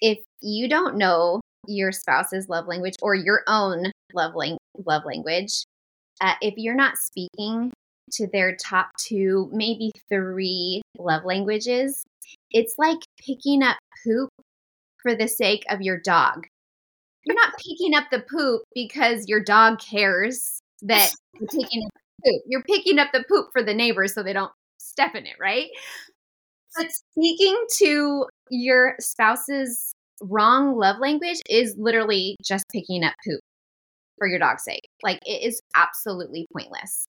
If 0.00 0.18
you 0.40 0.70
don't 0.70 0.96
know 0.96 1.42
your 1.66 1.92
spouse's 1.92 2.48
love 2.48 2.66
language 2.66 2.94
or 3.02 3.14
your 3.14 3.42
own 3.46 3.92
love, 4.14 4.34
lang- 4.34 4.56
love 4.86 5.02
language, 5.04 5.64
uh, 6.22 6.32
if 6.40 6.54
you're 6.56 6.74
not 6.74 6.96
speaking 6.96 7.70
to 8.12 8.26
their 8.32 8.56
top 8.56 8.88
two, 8.98 9.50
maybe 9.52 9.92
three 10.08 10.80
love 10.98 11.26
languages, 11.26 12.02
it's 12.50 12.74
like 12.78 13.00
picking 13.20 13.62
up 13.62 13.76
poop 14.02 14.30
for 15.02 15.14
the 15.14 15.28
sake 15.28 15.64
of 15.68 15.82
your 15.82 16.00
dog. 16.00 16.46
You're 17.24 17.36
not 17.36 17.52
picking 17.58 17.94
up 17.94 18.04
the 18.10 18.20
poop 18.20 18.62
because 18.74 19.28
your 19.28 19.42
dog 19.42 19.78
cares 19.78 20.58
that 20.80 21.10
you're 21.38 21.48
taking 21.48 21.84
up 21.84 22.00
poop. 22.24 22.42
You're 22.46 22.62
picking 22.62 22.98
up 22.98 23.08
the 23.12 23.24
poop 23.28 23.48
for 23.52 23.62
the 23.62 23.74
neighbors 23.74 24.14
so 24.14 24.22
they 24.22 24.32
don't 24.32 24.52
step 24.78 25.14
in 25.14 25.26
it, 25.26 25.36
right? 25.40 25.68
But 26.76 26.88
speaking 26.90 27.56
to 27.78 28.26
your 28.50 28.94
spouse's 29.00 29.92
wrong 30.22 30.76
love 30.76 30.96
language 31.00 31.40
is 31.48 31.74
literally 31.78 32.36
just 32.44 32.64
picking 32.72 33.04
up 33.04 33.14
poop 33.26 33.40
for 34.18 34.26
your 34.26 34.38
dog's 34.38 34.64
sake. 34.64 34.88
Like 35.02 35.18
it 35.24 35.42
is 35.42 35.60
absolutely 35.74 36.46
pointless. 36.52 37.06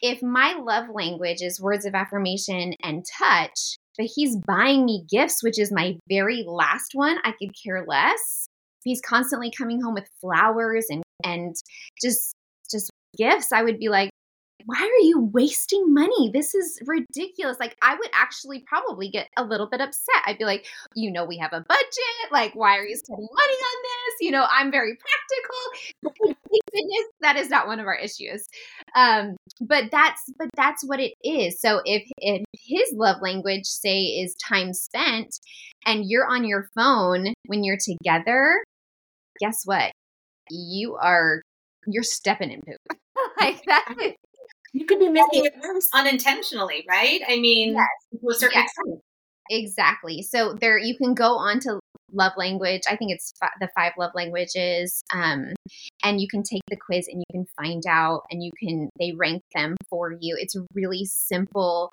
If 0.00 0.22
my 0.22 0.54
love 0.54 0.88
language 0.92 1.40
is 1.40 1.60
words 1.60 1.84
of 1.84 1.94
affirmation 1.94 2.74
and 2.82 3.04
touch, 3.18 3.76
but 3.96 4.08
he's 4.14 4.36
buying 4.46 4.84
me 4.84 5.04
gifts, 5.10 5.42
which 5.42 5.58
is 5.58 5.72
my 5.72 5.96
very 6.08 6.44
last 6.46 6.90
one, 6.94 7.18
I 7.24 7.32
could 7.32 7.50
care 7.64 7.84
less. 7.86 8.46
He's 8.82 9.00
constantly 9.00 9.50
coming 9.56 9.80
home 9.80 9.94
with 9.94 10.08
flowers 10.20 10.86
and 10.90 11.02
and 11.24 11.54
just 12.02 12.34
just 12.70 12.90
gifts. 13.16 13.52
I 13.52 13.62
would 13.62 13.78
be 13.78 13.88
like, 13.88 14.10
why 14.66 14.80
are 14.80 15.04
you 15.04 15.30
wasting 15.32 15.92
money? 15.92 16.30
This 16.32 16.54
is 16.54 16.78
ridiculous. 16.86 17.58
Like, 17.60 17.76
I 17.82 17.94
would 17.94 18.10
actually 18.14 18.64
probably 18.66 19.10
get 19.10 19.28
a 19.36 19.44
little 19.44 19.68
bit 19.68 19.80
upset. 19.80 20.22
I'd 20.26 20.38
be 20.38 20.44
like, 20.44 20.66
you 20.94 21.10
know, 21.10 21.24
we 21.24 21.36
have 21.38 21.52
a 21.52 21.64
budget. 21.68 22.32
Like, 22.32 22.54
why 22.54 22.78
are 22.78 22.84
you 22.84 22.96
spending 22.96 23.28
money 23.30 23.52
on 23.52 23.82
this? 23.82 24.14
You 24.20 24.30
know, 24.30 24.46
I'm 24.50 24.70
very 24.70 24.96
practical. 24.96 26.34
Goodness 26.72 27.04
that 27.20 27.36
is 27.36 27.50
not 27.50 27.66
one 27.66 27.80
of 27.80 27.86
our 27.86 27.94
issues. 27.94 28.48
Um, 28.96 29.36
but 29.60 29.90
that's 29.90 30.22
but 30.38 30.48
that's 30.56 30.84
what 30.84 31.00
it 31.00 31.14
is. 31.22 31.60
So 31.60 31.80
if 31.84 32.08
if 32.18 32.42
his 32.54 32.92
love 32.94 33.20
language, 33.20 33.66
say, 33.66 33.98
is 33.98 34.34
time 34.36 34.72
spent, 34.72 35.38
and 35.84 36.04
you're 36.06 36.26
on 36.26 36.44
your 36.44 36.68
phone 36.74 37.34
when 37.46 37.64
you're 37.64 37.78
together, 37.78 38.62
guess 39.40 39.62
what? 39.64 39.92
You 40.50 40.96
are 41.00 41.42
you're 41.86 42.02
stepping 42.02 42.50
in 42.50 42.60
poop. 42.62 42.98
like 43.40 43.62
that 43.66 44.14
you 44.74 44.84
could 44.86 44.98
be 44.98 45.08
making 45.08 45.46
it 45.46 45.54
worse 45.62 45.88
unintentionally, 45.94 46.84
right? 46.88 47.20
I 47.28 47.38
mean, 47.38 47.74
yes. 47.74 48.20
to 48.20 48.28
a 48.28 48.34
certain 48.34 48.60
yes. 48.60 48.70
extent. 48.76 49.00
Exactly. 49.48 50.22
So 50.22 50.54
there, 50.60 50.78
you 50.78 50.96
can 50.96 51.14
go 51.14 51.36
on 51.36 51.60
to 51.60 51.78
love 52.12 52.32
language. 52.36 52.82
I 52.88 52.96
think 52.96 53.12
it's 53.12 53.32
fi- 53.38 53.50
the 53.60 53.68
five 53.76 53.92
love 53.98 54.10
languages, 54.14 55.02
um, 55.12 55.52
and 56.02 56.20
you 56.20 56.26
can 56.28 56.42
take 56.42 56.62
the 56.68 56.76
quiz 56.76 57.06
and 57.08 57.20
you 57.20 57.24
can 57.32 57.46
find 57.56 57.82
out, 57.88 58.22
and 58.30 58.42
you 58.42 58.50
can 58.58 58.88
they 58.98 59.12
rank 59.12 59.42
them 59.54 59.76
for 59.88 60.12
you. 60.12 60.36
It's 60.38 60.56
really 60.74 61.04
simple, 61.04 61.90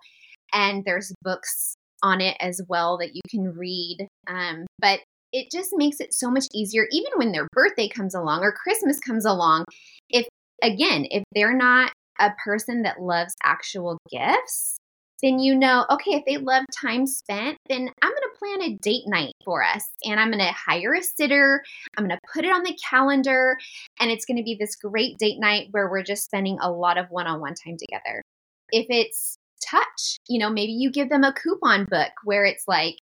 and 0.52 0.84
there's 0.84 1.14
books 1.22 1.76
on 2.04 2.20
it 2.20 2.36
as 2.40 2.62
well 2.68 2.98
that 2.98 3.14
you 3.14 3.22
can 3.30 3.54
read. 3.56 4.08
Um, 4.28 4.66
but 4.80 5.02
it 5.32 5.48
just 5.52 5.70
makes 5.74 6.00
it 6.00 6.14
so 6.14 6.32
much 6.32 6.46
easier, 6.54 6.88
even 6.92 7.12
when 7.16 7.32
their 7.32 7.48
birthday 7.54 7.88
comes 7.88 8.16
along 8.16 8.42
or 8.42 8.52
Christmas 8.52 9.00
comes 9.00 9.26
along. 9.26 9.66
If 10.10 10.28
again, 10.64 11.06
if 11.10 11.24
they're 11.36 11.56
not 11.56 11.92
a 12.20 12.32
person 12.44 12.84
that 12.84 13.02
loves 13.02 13.34
actual 13.44 13.98
gifts, 14.12 14.78
then 15.22 15.40
you 15.40 15.56
know, 15.56 15.86
okay, 15.90 16.12
if 16.12 16.26
they 16.26 16.38
love 16.38 16.66
time 16.76 17.06
spent, 17.06 17.58
then 17.70 17.90
I'm 18.02 18.10
going 18.10 18.22
to 18.22 18.40
plan 18.40 18.62
a 18.64 18.78
date 18.78 19.04
night 19.06 19.34
for 19.46 19.64
us 19.64 19.88
and 20.04 20.20
I'm 20.20 20.32
going 20.32 20.44
to 20.44 20.52
hire 20.52 20.94
a 20.94 21.04
sitter. 21.04 21.64
I'm 21.98 22.08
going 22.08 22.18
to 22.18 22.28
put 22.34 22.46
it 22.46 22.54
on 22.54 22.64
the 22.64 22.78
calendar 22.90 23.58
and 24.00 24.10
it's 24.10 24.26
going 24.26 24.38
to 24.38 24.44
be 24.44 24.58
this 24.60 24.76
great 24.76 25.18
date 25.20 25.40
night 25.40 25.68
where 25.72 25.90
we're 25.90 26.04
just 26.04 26.26
spending 26.26 26.58
a 26.60 26.72
lot 26.72 26.98
of 26.98 27.08
one 27.10 27.28
on 27.28 27.40
one 27.40 27.54
time 27.54 27.78
together. 27.78 28.24
If 28.72 28.88
it's 28.90 29.38
touch, 29.70 30.18
you 30.28 30.40
know, 30.40 30.50
maybe 30.50 30.72
you 30.72 30.92
give 30.92 31.10
them 31.10 31.24
a 31.24 31.34
coupon 31.34 31.86
book 31.86 32.12
where 32.24 32.46
it's 32.46 32.68
like 32.68 32.96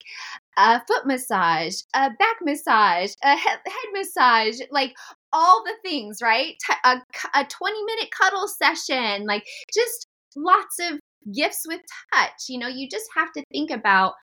a 0.57 0.81
foot 0.87 1.07
massage, 1.07 1.77
a 1.95 2.11
back 2.11 2.37
massage, 2.43 3.13
a 3.23 3.37
head 3.37 3.61
massage, 3.93 4.59
like 4.71 4.95
all 5.33 5.63
the 5.65 5.75
things, 5.89 6.19
right? 6.23 6.55
A, 6.85 6.97
a 7.35 7.45
20 7.45 7.85
minute 7.85 8.09
cuddle 8.11 8.49
session, 8.49 9.27
like 9.27 9.45
just 9.73 10.07
lots 10.37 10.79
of 10.81 10.99
gifts 11.35 11.65
with 11.67 11.81
touch. 12.15 12.33
You 12.49 12.59
know, 12.59 12.69
you 12.69 12.89
just 12.89 13.07
have 13.17 13.33
to 13.33 13.43
think 13.53 13.71
about 13.71 14.15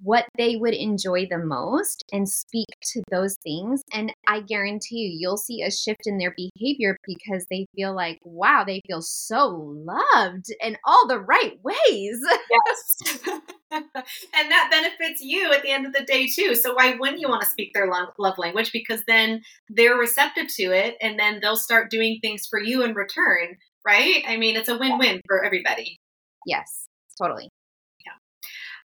what 0.00 0.26
they 0.36 0.56
would 0.56 0.74
enjoy 0.74 1.26
the 1.26 1.38
most 1.38 2.04
and 2.12 2.28
speak 2.28 2.66
to 2.82 3.02
those 3.10 3.36
things. 3.42 3.82
And 3.92 4.12
I 4.26 4.40
guarantee 4.40 4.96
you, 4.96 5.18
you'll 5.18 5.36
see 5.36 5.62
a 5.62 5.70
shift 5.70 6.02
in 6.06 6.18
their 6.18 6.34
behavior 6.36 6.96
because 7.06 7.46
they 7.50 7.66
feel 7.74 7.94
like, 7.94 8.18
wow, 8.24 8.64
they 8.66 8.80
feel 8.86 9.02
so 9.02 9.48
loved 9.48 10.46
in 10.62 10.76
all 10.84 11.06
the 11.06 11.20
right 11.20 11.58
ways. 11.62 12.20
Yes. 12.50 13.20
and 13.70 14.50
that 14.50 14.68
benefits 14.70 15.22
you 15.22 15.52
at 15.52 15.62
the 15.62 15.70
end 15.70 15.86
of 15.86 15.92
the 15.92 16.04
day, 16.04 16.26
too. 16.26 16.54
So, 16.54 16.74
why 16.74 16.94
wouldn't 16.98 17.20
you 17.20 17.28
want 17.28 17.42
to 17.42 17.50
speak 17.50 17.72
their 17.74 17.90
love 18.18 18.38
language? 18.38 18.72
Because 18.72 19.02
then 19.06 19.42
they're 19.68 19.96
receptive 19.96 20.48
to 20.56 20.64
it 20.72 20.96
and 21.00 21.18
then 21.18 21.40
they'll 21.40 21.56
start 21.56 21.90
doing 21.90 22.18
things 22.20 22.46
for 22.48 22.60
you 22.60 22.82
in 22.82 22.94
return, 22.94 23.56
right? 23.86 24.22
I 24.26 24.36
mean, 24.36 24.56
it's 24.56 24.68
a 24.68 24.78
win 24.78 24.98
win 24.98 25.20
for 25.26 25.44
everybody. 25.44 25.98
Yes, 26.46 26.86
totally. 27.20 27.48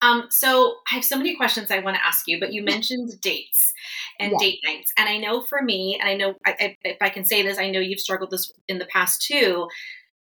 Um, 0.01 0.25
so 0.29 0.77
I 0.91 0.95
have 0.95 1.05
so 1.05 1.17
many 1.17 1.35
questions 1.35 1.69
I 1.69 1.79
want 1.79 1.95
to 1.95 2.05
ask 2.05 2.27
you, 2.27 2.39
but 2.39 2.53
you 2.53 2.63
mentioned 2.63 3.21
dates 3.21 3.73
and 4.19 4.33
date 4.39 4.59
nights, 4.65 4.91
and 4.97 5.07
I 5.07 5.17
know 5.17 5.41
for 5.41 5.61
me, 5.61 5.97
and 5.99 6.09
I 6.09 6.15
know 6.15 6.35
I, 6.45 6.55
I, 6.59 6.77
if 6.83 6.97
I 7.01 7.09
can 7.09 7.23
say 7.23 7.43
this, 7.43 7.59
I 7.59 7.69
know 7.69 7.79
you've 7.79 7.99
struggled 7.99 8.31
this 8.31 8.51
in 8.67 8.79
the 8.79 8.85
past 8.85 9.21
too. 9.21 9.67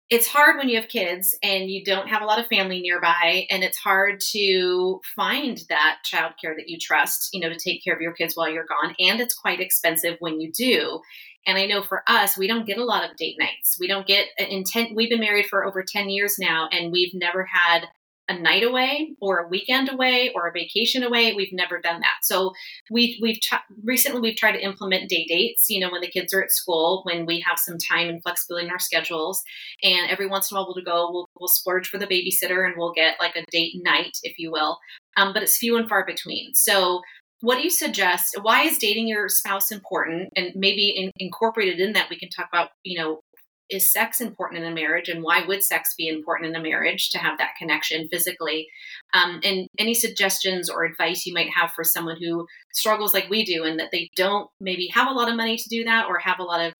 It's 0.09 0.27
hard 0.27 0.57
when 0.57 0.69
you 0.69 0.79
have 0.79 0.89
kids 0.89 1.37
and 1.43 1.69
you 1.69 1.83
don't 1.83 2.09
have 2.09 2.23
a 2.23 2.25
lot 2.25 2.39
of 2.39 2.47
family 2.47 2.81
nearby, 2.81 3.45
and 3.51 3.63
it's 3.63 3.77
hard 3.77 4.21
to 4.31 5.01
find 5.15 5.61
that 5.69 5.99
childcare 6.03 6.55
that 6.55 6.67
you 6.67 6.79
trust, 6.79 7.29
you 7.31 7.39
know, 7.39 7.49
to 7.49 7.59
take 7.59 7.83
care 7.83 7.93
of 7.93 8.01
your 8.01 8.13
kids 8.13 8.35
while 8.35 8.49
you're 8.49 8.65
gone, 8.65 8.95
and 8.99 9.19
it's 9.19 9.35
quite 9.35 9.59
expensive 9.59 10.17
when 10.19 10.41
you 10.41 10.51
do. 10.51 10.99
And 11.45 11.57
I 11.57 11.67
know 11.67 11.81
for 11.81 12.03
us, 12.07 12.37
we 12.37 12.47
don't 12.47 12.65
get 12.65 12.77
a 12.77 12.83
lot 12.83 13.09
of 13.09 13.15
date 13.17 13.37
nights. 13.39 13.77
We 13.79 13.87
don't 13.87 14.05
get 14.05 14.27
intent. 14.37 14.95
We've 14.95 15.09
been 15.09 15.19
married 15.19 15.45
for 15.45 15.65
over 15.65 15.83
10 15.83 16.09
years 16.09 16.37
now, 16.39 16.67
and 16.71 16.91
we've 16.91 17.13
never 17.13 17.45
had 17.45 17.87
a 18.29 18.39
night 18.39 18.63
away 18.63 19.15
or 19.19 19.39
a 19.39 19.47
weekend 19.47 19.91
away 19.91 20.31
or 20.33 20.47
a 20.47 20.51
vacation 20.51 21.03
away. 21.03 21.33
We've 21.33 21.51
never 21.51 21.81
done 21.81 21.99
that. 22.01 22.19
So 22.23 22.53
we 22.91 23.19
we've 23.21 23.39
recently 23.83 24.21
we've 24.21 24.37
tried 24.37 24.53
to 24.53 24.63
implement 24.63 25.09
day 25.09 25.25
dates. 25.27 25.69
You 25.69 25.81
know, 25.81 25.89
when 25.91 26.01
the 26.01 26.07
kids 26.07 26.33
are 26.33 26.43
at 26.43 26.51
school, 26.51 27.01
when 27.03 27.25
we 27.25 27.39
have 27.41 27.59
some 27.59 27.77
time 27.77 28.07
and 28.07 28.21
flexibility 28.21 28.67
in 28.67 28.71
our 28.71 28.79
schedules, 28.79 29.41
and 29.83 30.09
every 30.09 30.27
once 30.27 30.49
in 30.49 30.55
a 30.55 30.59
while 30.59 30.71
we'll 30.73 30.85
go. 30.85 31.11
We'll, 31.11 31.29
we'll 31.39 31.47
splurge 31.47 31.89
for 31.89 31.97
the 31.97 32.07
babysitter 32.07 32.65
and 32.65 32.75
we'll 32.77 32.93
get 32.93 33.17
like 33.19 33.35
a 33.35 33.45
date 33.51 33.73
night, 33.83 34.17
if 34.23 34.37
you 34.37 34.51
will. 34.51 34.77
Um, 35.17 35.33
but 35.33 35.43
it's 35.43 35.57
few 35.57 35.77
and 35.77 35.89
far 35.89 36.05
between. 36.05 36.53
So 36.53 37.01
what 37.41 37.55
do 37.55 37.63
you 37.63 37.69
suggest 37.69 38.37
why 38.41 38.63
is 38.63 38.77
dating 38.77 39.07
your 39.07 39.29
spouse 39.29 39.71
important 39.71 40.29
and 40.35 40.51
maybe 40.55 40.89
in, 40.89 41.11
incorporated 41.19 41.79
in 41.79 41.93
that 41.93 42.09
we 42.09 42.19
can 42.19 42.29
talk 42.29 42.47
about 42.51 42.71
you 42.83 42.99
know 42.99 43.21
is 43.69 43.91
sex 43.91 44.19
important 44.21 44.63
in 44.63 44.71
a 44.71 44.75
marriage 44.75 45.09
and 45.09 45.23
why 45.23 45.45
would 45.45 45.63
sex 45.63 45.93
be 45.97 46.07
important 46.07 46.49
in 46.49 46.55
a 46.55 46.63
marriage 46.63 47.09
to 47.11 47.17
have 47.17 47.37
that 47.37 47.55
connection 47.57 48.07
physically? 48.09 48.67
Um, 49.13 49.39
and 49.43 49.67
any 49.77 49.93
suggestions 49.93 50.69
or 50.69 50.85
advice 50.85 51.25
you 51.25 51.33
might 51.33 51.49
have 51.55 51.71
for 51.71 51.83
someone 51.83 52.17
who 52.19 52.45
struggles 52.73 53.13
like 53.13 53.29
we 53.29 53.45
do 53.45 53.63
and 53.63 53.79
that 53.79 53.89
they 53.91 54.09
don't 54.15 54.49
maybe 54.59 54.89
have 54.93 55.07
a 55.07 55.13
lot 55.13 55.29
of 55.29 55.35
money 55.35 55.57
to 55.57 55.69
do 55.69 55.83
that 55.85 56.05
or 56.07 56.19
have 56.19 56.39
a 56.39 56.43
lot 56.43 56.65
of 56.65 56.73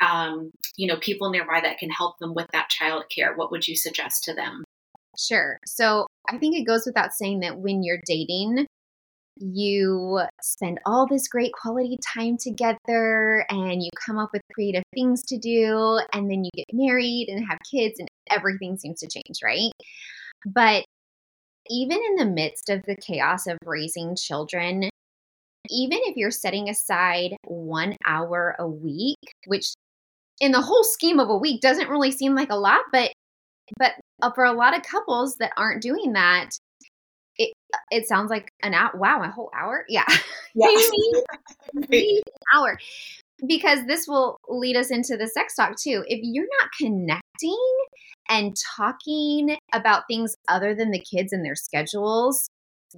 um, 0.00 0.50
you 0.76 0.86
know 0.86 0.96
people 0.96 1.30
nearby 1.30 1.60
that 1.62 1.78
can 1.78 1.90
help 1.90 2.18
them 2.18 2.34
with 2.34 2.48
that 2.52 2.68
child 2.68 3.04
care 3.14 3.34
what 3.36 3.50
would 3.50 3.66
you 3.66 3.76
suggest 3.76 4.24
to 4.24 4.34
them? 4.34 4.64
Sure. 5.16 5.58
So 5.66 6.06
i 6.28 6.38
think 6.38 6.56
it 6.56 6.66
goes 6.66 6.84
without 6.86 7.12
saying 7.12 7.40
that 7.40 7.58
when 7.58 7.82
you're 7.82 8.00
dating 8.06 8.66
you 9.36 10.20
spend 10.42 10.78
all 10.86 11.06
this 11.06 11.28
great 11.28 11.52
quality 11.52 11.98
time 12.14 12.36
together 12.38 13.44
and 13.48 13.82
you 13.82 13.90
come 14.04 14.18
up 14.18 14.30
with 14.32 14.42
creative 14.52 14.82
things 14.94 15.22
to 15.24 15.38
do 15.38 16.00
and 16.12 16.30
then 16.30 16.44
you 16.44 16.50
get 16.54 16.66
married 16.72 17.28
and 17.28 17.44
have 17.48 17.58
kids 17.70 17.98
and 17.98 18.08
everything 18.30 18.76
seems 18.76 19.00
to 19.00 19.08
change 19.08 19.38
right? 19.42 19.72
But 20.46 20.84
even 21.70 21.98
in 22.10 22.16
the 22.16 22.32
midst 22.32 22.68
of 22.68 22.82
the 22.86 22.96
chaos 22.96 23.46
of 23.46 23.58
raising 23.64 24.16
children 24.16 24.88
even 25.70 25.98
if 26.02 26.16
you're 26.16 26.30
setting 26.30 26.68
aside 26.68 27.34
one 27.44 27.96
hour 28.04 28.54
a 28.58 28.68
week 28.68 29.16
which 29.46 29.72
in 30.40 30.52
the 30.52 30.60
whole 30.60 30.84
scheme 30.84 31.18
of 31.18 31.30
a 31.30 31.36
week 31.36 31.60
doesn't 31.60 31.88
really 31.88 32.12
seem 32.12 32.34
like 32.34 32.50
a 32.50 32.56
lot 32.56 32.80
but 32.92 33.10
but 33.78 33.92
uh, 34.22 34.30
for 34.32 34.44
a 34.44 34.52
lot 34.52 34.76
of 34.76 34.82
couples 34.82 35.36
that 35.36 35.52
aren't 35.56 35.82
doing 35.82 36.12
that 36.12 36.50
it 37.38 37.52
it 37.90 38.06
sounds 38.06 38.30
like 38.30 38.48
an 38.62 38.74
hour. 38.74 38.90
Wow, 38.94 39.22
a 39.22 39.30
whole 39.30 39.50
hour? 39.56 39.84
Yeah. 39.88 40.06
Yeah. 40.56 40.68
an 41.74 42.20
hour. 42.54 42.78
Because 43.44 43.80
this 43.86 44.06
will 44.06 44.38
lead 44.48 44.76
us 44.76 44.92
into 44.92 45.16
the 45.16 45.26
sex 45.26 45.56
talk 45.56 45.74
too. 45.76 46.04
If 46.06 46.20
you're 46.22 46.46
not 46.60 46.70
connecting 46.80 47.76
and 48.28 48.54
talking 48.76 49.56
about 49.72 50.04
things 50.08 50.36
other 50.48 50.72
than 50.72 50.92
the 50.92 51.00
kids 51.00 51.32
and 51.32 51.44
their 51.44 51.56
schedules, 51.56 52.48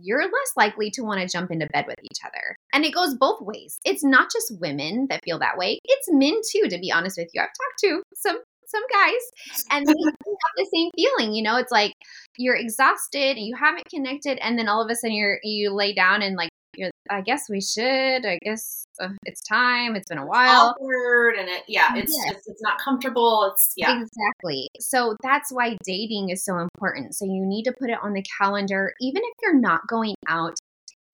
you're 0.02 0.22
less 0.22 0.52
likely 0.56 0.90
to 0.90 1.02
want 1.02 1.20
to 1.20 1.28
jump 1.28 1.50
into 1.50 1.66
bed 1.72 1.86
with 1.86 1.96
each 2.02 2.18
other. 2.24 2.56
And 2.72 2.84
it 2.84 2.94
goes 2.94 3.14
both 3.14 3.40
ways. 3.40 3.78
It's 3.84 4.04
not 4.04 4.28
just 4.30 4.60
women 4.60 5.06
that 5.08 5.24
feel 5.24 5.38
that 5.38 5.56
way, 5.56 5.78
it's 5.84 6.08
men 6.12 6.34
too, 6.52 6.68
to 6.68 6.78
be 6.78 6.92
honest 6.92 7.16
with 7.16 7.30
you. 7.32 7.40
I've 7.40 7.46
talked 7.46 7.80
to 7.84 8.02
some 8.14 8.38
some 8.68 8.82
guys 8.92 9.64
and 9.70 9.86
they 9.86 9.92
have 10.04 10.54
the 10.56 10.68
same 10.74 10.90
feeling 10.96 11.34
you 11.34 11.42
know 11.42 11.56
it's 11.56 11.72
like 11.72 11.92
you're 12.38 12.56
exhausted 12.56 13.36
and 13.36 13.46
you 13.46 13.56
haven't 13.56 13.84
connected 13.88 14.38
and 14.38 14.58
then 14.58 14.68
all 14.68 14.82
of 14.82 14.90
a 14.90 14.94
sudden 14.94 15.16
you're 15.16 15.38
you 15.42 15.72
lay 15.72 15.94
down 15.94 16.22
and 16.22 16.36
like 16.36 16.50
you're 16.76 16.90
i 17.10 17.20
guess 17.20 17.44
we 17.48 17.60
should 17.60 18.26
i 18.26 18.38
guess 18.42 18.84
uh, 19.00 19.08
it's 19.24 19.42
time 19.42 19.96
it's 19.96 20.08
been 20.08 20.18
a 20.18 20.26
while 20.26 20.74
awkward 20.78 21.34
and 21.36 21.48
it 21.48 21.62
yeah 21.68 21.94
it's 21.94 22.12
yes. 22.12 22.34
just 22.34 22.48
it's 22.48 22.62
not 22.62 22.78
comfortable 22.78 23.50
it's 23.50 23.72
yeah 23.76 24.00
exactly 24.00 24.68
so 24.78 25.16
that's 25.22 25.50
why 25.50 25.76
dating 25.84 26.30
is 26.30 26.44
so 26.44 26.58
important 26.58 27.14
so 27.14 27.24
you 27.24 27.44
need 27.46 27.64
to 27.64 27.72
put 27.78 27.90
it 27.90 27.98
on 28.02 28.12
the 28.12 28.24
calendar 28.38 28.92
even 29.00 29.22
if 29.24 29.32
you're 29.42 29.58
not 29.58 29.80
going 29.88 30.14
out 30.28 30.54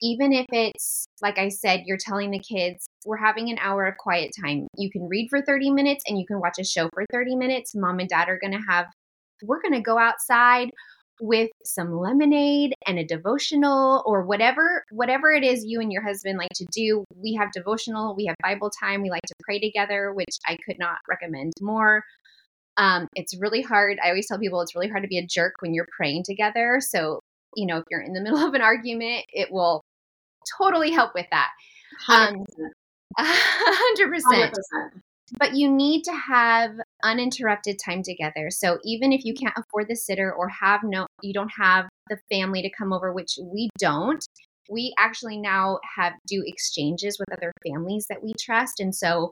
even 0.03 0.33
if 0.33 0.45
it's 0.51 1.07
like 1.21 1.39
I 1.39 1.47
said, 1.47 1.83
you're 1.85 1.97
telling 1.97 2.29
the 2.29 2.39
kids, 2.39 2.85
we're 3.05 3.17
having 3.17 3.49
an 3.49 3.57
hour 3.59 3.85
of 3.85 3.95
quiet 3.97 4.31
time. 4.43 4.67
You 4.77 4.91
can 4.91 5.07
read 5.07 5.29
for 5.29 5.41
30 5.41 5.71
minutes 5.71 6.03
and 6.05 6.19
you 6.19 6.25
can 6.27 6.41
watch 6.41 6.59
a 6.59 6.65
show 6.65 6.89
for 6.93 7.05
30 7.11 7.37
minutes. 7.37 7.73
Mom 7.73 7.99
and 7.99 8.09
dad 8.09 8.27
are 8.27 8.37
going 8.37 8.51
to 8.51 8.63
have, 8.69 8.87
we're 9.43 9.61
going 9.61 9.73
to 9.73 9.81
go 9.81 9.97
outside 9.97 10.69
with 11.21 11.51
some 11.63 11.97
lemonade 11.97 12.73
and 12.85 12.99
a 12.99 13.05
devotional 13.05 14.03
or 14.05 14.25
whatever 14.25 14.83
whatever 14.89 15.31
it 15.31 15.43
is 15.43 15.63
you 15.63 15.79
and 15.79 15.91
your 15.91 16.01
husband 16.01 16.39
like 16.39 16.49
to 16.55 16.65
do 16.73 17.05
we 17.15 17.35
have 17.35 17.51
devotional 17.51 18.15
we 18.15 18.25
have 18.25 18.35
bible 18.41 18.71
time 18.81 19.01
we 19.01 19.11
like 19.11 19.21
to 19.21 19.35
pray 19.43 19.59
together 19.59 20.11
which 20.13 20.35
i 20.47 20.57
could 20.65 20.77
not 20.79 20.97
recommend 21.07 21.53
more 21.61 22.03
um, 22.77 23.07
it's 23.13 23.37
really 23.39 23.61
hard 23.61 23.99
i 24.03 24.09
always 24.09 24.27
tell 24.27 24.39
people 24.39 24.59
it's 24.59 24.73
really 24.73 24.89
hard 24.89 25.03
to 25.03 25.07
be 25.07 25.19
a 25.19 25.27
jerk 25.27 25.53
when 25.59 25.73
you're 25.73 25.87
praying 25.95 26.23
together 26.25 26.79
so 26.81 27.19
you 27.55 27.67
know 27.67 27.77
if 27.77 27.83
you're 27.91 28.01
in 28.01 28.13
the 28.13 28.21
middle 28.23 28.43
of 28.43 28.55
an 28.55 28.61
argument 28.61 29.23
it 29.31 29.51
will 29.51 29.83
totally 30.57 30.91
help 30.91 31.13
with 31.13 31.27
that. 31.31 31.49
Um, 32.07 32.43
100%. 33.19 34.21
100%. 34.29 34.53
But 35.39 35.55
you 35.55 35.71
need 35.71 36.03
to 36.03 36.11
have 36.11 36.71
uninterrupted 37.03 37.79
time 37.83 38.03
together. 38.03 38.51
So 38.51 38.77
even 38.83 39.11
if 39.11 39.25
you 39.25 39.33
can't 39.33 39.57
afford 39.57 39.87
the 39.87 39.95
sitter 39.95 40.31
or 40.31 40.47
have 40.49 40.81
no, 40.83 41.07
you 41.23 41.33
don't 41.33 41.51
have 41.57 41.85
the 42.09 42.19
family 42.29 42.61
to 42.61 42.69
come 42.69 42.93
over, 42.93 43.11
which 43.11 43.39
we 43.41 43.69
don't, 43.79 44.23
we 44.69 44.93
actually 44.99 45.37
now 45.37 45.79
have 45.95 46.13
do 46.27 46.43
exchanges 46.45 47.17
with 47.19 47.35
other 47.35 47.51
families 47.67 48.05
that 48.09 48.23
we 48.23 48.33
trust. 48.39 48.79
And 48.79 48.93
so 48.93 49.31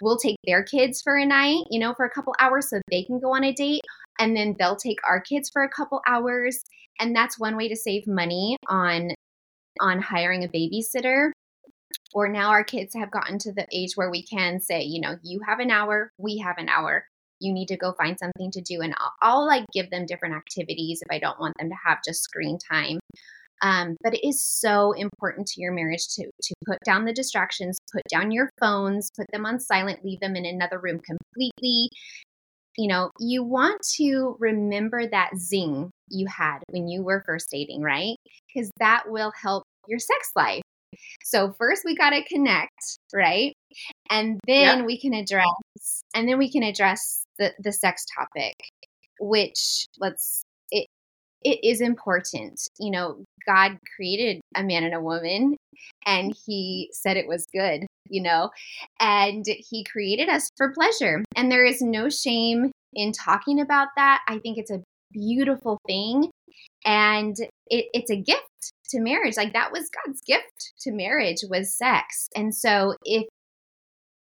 we'll 0.00 0.18
take 0.18 0.36
their 0.46 0.62
kids 0.62 1.02
for 1.02 1.16
a 1.16 1.26
night, 1.26 1.64
you 1.70 1.78
know, 1.78 1.94
for 1.94 2.06
a 2.06 2.10
couple 2.10 2.34
hours 2.40 2.70
so 2.70 2.80
they 2.90 3.04
can 3.04 3.20
go 3.20 3.34
on 3.34 3.44
a 3.44 3.52
date. 3.52 3.82
And 4.18 4.36
then 4.36 4.56
they'll 4.58 4.76
take 4.76 4.98
our 5.08 5.20
kids 5.20 5.50
for 5.52 5.62
a 5.62 5.70
couple 5.70 6.00
hours. 6.06 6.62
And 7.00 7.14
that's 7.14 7.38
one 7.38 7.56
way 7.56 7.68
to 7.68 7.76
save 7.76 8.06
money 8.06 8.56
on 8.68 9.10
on 9.80 10.00
hiring 10.00 10.44
a 10.44 10.48
babysitter 10.48 11.30
or 12.14 12.28
now 12.28 12.50
our 12.50 12.64
kids 12.64 12.94
have 12.94 13.10
gotten 13.10 13.38
to 13.38 13.52
the 13.52 13.66
age 13.72 13.92
where 13.94 14.10
we 14.10 14.22
can 14.24 14.60
say, 14.60 14.82
you 14.82 15.00
know, 15.00 15.16
you 15.22 15.40
have 15.46 15.60
an 15.60 15.70
hour, 15.70 16.10
we 16.18 16.38
have 16.38 16.58
an 16.58 16.68
hour. 16.68 17.06
You 17.40 17.52
need 17.52 17.66
to 17.68 17.76
go 17.76 17.92
find 17.94 18.16
something 18.18 18.50
to 18.52 18.60
do. 18.60 18.82
And 18.82 18.94
I'll, 18.98 19.12
I'll 19.20 19.46
like 19.46 19.64
give 19.72 19.90
them 19.90 20.06
different 20.06 20.36
activities 20.36 21.00
if 21.02 21.12
I 21.14 21.18
don't 21.18 21.40
want 21.40 21.54
them 21.58 21.70
to 21.70 21.76
have 21.84 21.98
just 22.06 22.22
screen 22.22 22.58
time. 22.70 23.00
Um, 23.62 23.96
but 24.02 24.14
it 24.14 24.26
is 24.26 24.42
so 24.42 24.92
important 24.92 25.46
to 25.48 25.60
your 25.60 25.72
marriage 25.72 26.08
to 26.16 26.24
to 26.24 26.54
put 26.66 26.78
down 26.84 27.04
the 27.04 27.12
distractions, 27.12 27.78
put 27.92 28.02
down 28.10 28.32
your 28.32 28.50
phones, 28.60 29.10
put 29.16 29.26
them 29.32 29.46
on 29.46 29.60
silent, 29.60 30.04
leave 30.04 30.20
them 30.20 30.34
in 30.34 30.44
another 30.44 30.80
room 30.80 31.00
completely. 31.00 31.88
You 32.76 32.88
know, 32.88 33.10
you 33.20 33.44
want 33.44 33.80
to 33.96 34.36
remember 34.40 35.06
that 35.06 35.30
zing 35.36 35.90
you 36.08 36.26
had 36.26 36.58
when 36.70 36.88
you 36.88 37.02
were 37.04 37.22
first 37.24 37.50
dating, 37.50 37.82
right? 37.82 38.16
Because 38.52 38.70
that 38.80 39.04
will 39.06 39.32
help 39.40 39.61
your 39.86 39.98
sex 39.98 40.30
life. 40.36 40.62
So 41.24 41.54
first 41.58 41.82
we 41.84 41.96
got 41.96 42.10
to 42.10 42.22
connect, 42.24 42.98
right? 43.14 43.54
And 44.10 44.38
then 44.46 44.78
yep. 44.78 44.86
we 44.86 45.00
can 45.00 45.14
address 45.14 45.46
and 46.14 46.28
then 46.28 46.38
we 46.38 46.50
can 46.50 46.62
address 46.62 47.24
the 47.38 47.52
the 47.58 47.72
sex 47.72 48.04
topic 48.18 48.54
which 49.22 49.86
let's 50.00 50.42
it 50.70 50.86
it 51.42 51.58
is 51.62 51.80
important. 51.80 52.60
You 52.78 52.90
know, 52.90 53.24
God 53.46 53.78
created 53.96 54.40
a 54.54 54.62
man 54.62 54.84
and 54.84 54.94
a 54.94 55.00
woman 55.00 55.56
and 56.06 56.34
he 56.46 56.90
said 56.92 57.16
it 57.16 57.26
was 57.26 57.46
good, 57.52 57.86
you 58.08 58.22
know. 58.22 58.50
And 59.00 59.44
he 59.46 59.84
created 59.84 60.28
us 60.28 60.50
for 60.56 60.72
pleasure. 60.72 61.24
And 61.34 61.50
there 61.50 61.64
is 61.64 61.82
no 61.82 62.08
shame 62.08 62.70
in 62.94 63.12
talking 63.12 63.60
about 63.60 63.88
that. 63.96 64.22
I 64.28 64.38
think 64.38 64.58
it's 64.58 64.70
a 64.70 64.82
beautiful 65.12 65.78
thing 65.86 66.30
and 66.84 67.36
it, 67.66 67.86
it's 67.92 68.10
a 68.10 68.16
gift 68.16 68.72
to 68.92 69.00
marriage. 69.00 69.36
Like 69.36 69.52
that 69.52 69.72
was 69.72 69.90
God's 70.04 70.20
gift 70.22 70.72
to 70.80 70.92
marriage 70.92 71.38
was 71.48 71.76
sex. 71.76 72.28
And 72.34 72.54
so 72.54 72.94
if 73.04 73.26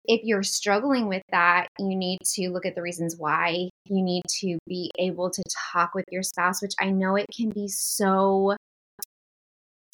if 0.05 0.23
you're 0.25 0.43
struggling 0.43 1.07
with 1.07 1.23
that, 1.31 1.69
you 1.79 1.95
need 1.95 2.19
to 2.35 2.51
look 2.51 2.67
at 2.67 2.75
the 2.75 2.83
reasons 2.83 3.17
why. 3.17 3.69
You 3.87 4.03
need 4.03 4.23
to 4.41 4.59
be 4.67 4.91
able 4.99 5.31
to 5.31 5.43
talk 5.73 5.95
with 5.95 6.07
your 6.11 6.25
spouse, 6.25 6.61
which 6.61 6.75
I 6.81 6.91
know 6.91 7.15
it 7.15 7.27
can 7.35 7.51
be 7.51 7.69
so 7.69 8.57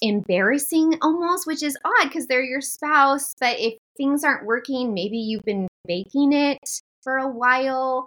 embarrassing 0.00 0.98
almost, 1.02 1.46
which 1.46 1.62
is 1.62 1.76
odd 1.85 2.04
because 2.04 2.26
they're 2.26 2.42
your 2.42 2.62
spouse. 2.62 3.35
But 3.38 3.59
if 3.59 3.74
things 3.98 4.24
aren't 4.24 4.46
working, 4.46 4.94
maybe 4.94 5.18
you've 5.18 5.44
been 5.44 5.68
baking 5.87 6.33
it 6.33 6.59
for 7.02 7.18
a 7.18 7.28
while, 7.28 8.07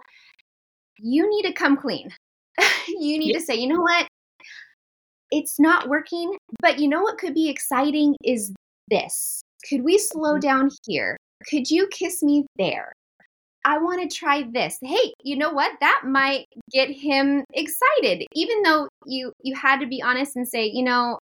you 0.98 1.28
need 1.28 1.48
to 1.48 1.52
come 1.52 1.76
clean. 1.76 2.10
you 2.88 3.18
need 3.18 3.32
yeah. 3.32 3.38
to 3.38 3.44
say, 3.44 3.54
you 3.54 3.68
know 3.68 3.80
what? 3.80 4.08
It's 5.34 5.58
not 5.58 5.88
working, 5.88 6.36
but 6.60 6.78
you 6.78 6.88
know 6.88 7.00
what 7.00 7.16
could 7.16 7.32
be 7.32 7.48
exciting 7.48 8.14
is 8.22 8.52
this. 8.88 9.42
Could 9.68 9.82
we 9.82 9.96
slow 9.96 10.32
mm-hmm. 10.32 10.40
down 10.40 10.70
here? 10.86 11.16
Could 11.48 11.70
you 11.70 11.88
kiss 11.90 12.22
me 12.22 12.44
there? 12.58 12.92
I 13.64 13.78
want 13.78 14.02
to 14.02 14.14
try 14.14 14.44
this. 14.52 14.76
Hey, 14.82 15.14
you 15.22 15.36
know 15.36 15.50
what? 15.50 15.72
That 15.80 16.02
might 16.04 16.46
get 16.70 16.90
him 16.90 17.44
excited. 17.54 18.26
Even 18.34 18.62
though 18.62 18.88
you 19.06 19.32
you 19.42 19.54
had 19.54 19.80
to 19.80 19.86
be 19.86 20.02
honest 20.02 20.36
and 20.36 20.46
say, 20.46 20.66
you 20.66 20.82
know, 20.82 21.18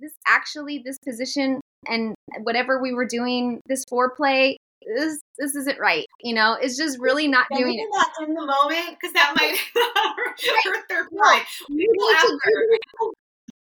this 0.00 0.12
actually 0.26 0.82
this 0.84 0.98
position 0.98 1.60
and 1.86 2.14
whatever 2.40 2.82
we 2.82 2.92
were 2.92 3.06
doing, 3.06 3.60
this 3.66 3.84
foreplay, 3.84 4.56
this 4.96 5.20
this 5.38 5.54
isn't 5.54 5.78
right. 5.78 6.06
You 6.22 6.34
know, 6.34 6.56
it's 6.60 6.76
just 6.76 6.98
really 6.98 7.28
not 7.28 7.46
doing 7.54 7.78
it. 7.78 7.86
Not 7.92 8.28
in 8.28 8.34
the 8.34 8.46
moment 8.46 8.98
because 8.98 9.12
that 9.12 9.34
might 9.38 9.56
hurt 10.64 10.88
their 10.88 11.06
pride. 11.08 11.44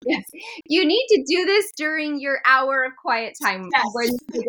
Yes. 0.08 0.24
You 0.65 0.86
need 0.86 1.06
to 1.10 1.24
do 1.28 1.46
this 1.46 1.72
during 1.76 2.20
your 2.20 2.39
hour 2.46 2.84
of 2.84 2.93
quiet 3.02 3.34
time 3.41 3.67
yes. 3.74 4.12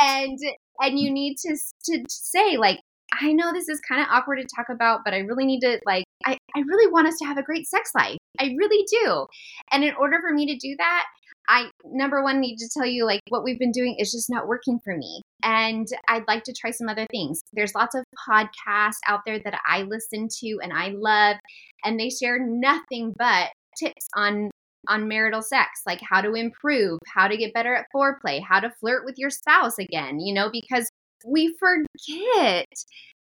and 0.00 0.38
and 0.80 0.98
you 0.98 1.10
need 1.12 1.36
to 1.38 1.56
to 1.84 2.04
say 2.08 2.56
like 2.56 2.80
I 3.20 3.32
know 3.32 3.52
this 3.52 3.68
is 3.68 3.80
kind 3.80 4.00
of 4.00 4.06
awkward 4.10 4.36
to 4.36 4.46
talk 4.56 4.68
about, 4.70 5.00
but 5.04 5.14
I 5.14 5.18
really 5.18 5.44
need 5.44 5.60
to 5.60 5.80
like 5.84 6.04
I, 6.24 6.38
I 6.56 6.60
really 6.60 6.90
want 6.90 7.08
us 7.08 7.16
to 7.18 7.26
have 7.26 7.38
a 7.38 7.42
great 7.42 7.66
sex 7.66 7.90
life. 7.94 8.18
I 8.38 8.54
really 8.56 8.84
do. 8.90 9.26
And 9.72 9.84
in 9.84 9.94
order 9.94 10.18
for 10.20 10.32
me 10.32 10.46
to 10.46 10.56
do 10.56 10.74
that, 10.78 11.06
I 11.48 11.68
number 11.84 12.22
one 12.22 12.40
need 12.40 12.56
to 12.58 12.68
tell 12.72 12.86
you 12.86 13.04
like 13.04 13.20
what 13.28 13.42
we've 13.42 13.58
been 13.58 13.72
doing 13.72 13.96
is 13.98 14.12
just 14.12 14.30
not 14.30 14.46
working 14.46 14.78
for 14.84 14.96
me. 14.96 15.22
And 15.42 15.86
I'd 16.08 16.28
like 16.28 16.44
to 16.44 16.52
try 16.52 16.70
some 16.70 16.88
other 16.88 17.06
things. 17.10 17.40
There's 17.52 17.74
lots 17.74 17.94
of 17.96 18.04
podcasts 18.28 19.00
out 19.06 19.20
there 19.26 19.40
that 19.40 19.60
I 19.66 19.82
listen 19.82 20.28
to 20.40 20.58
and 20.62 20.72
I 20.72 20.92
love, 20.94 21.36
and 21.84 21.98
they 21.98 22.10
share 22.10 22.38
nothing 22.38 23.14
but 23.18 23.48
tips 23.78 24.06
on 24.14 24.50
on 24.88 25.08
marital 25.08 25.42
sex, 25.42 25.82
like 25.86 26.00
how 26.00 26.22
to 26.22 26.32
improve, 26.32 26.98
how 27.06 27.28
to 27.28 27.36
get 27.36 27.52
better 27.52 27.74
at 27.74 27.86
foreplay, 27.94 28.42
how 28.42 28.60
to 28.60 28.70
flirt 28.80 29.04
with 29.04 29.16
your 29.18 29.30
spouse 29.30 29.78
again, 29.78 30.20
you 30.20 30.32
know, 30.32 30.50
because 30.50 30.88
we 31.26 31.54
forget 31.58 32.66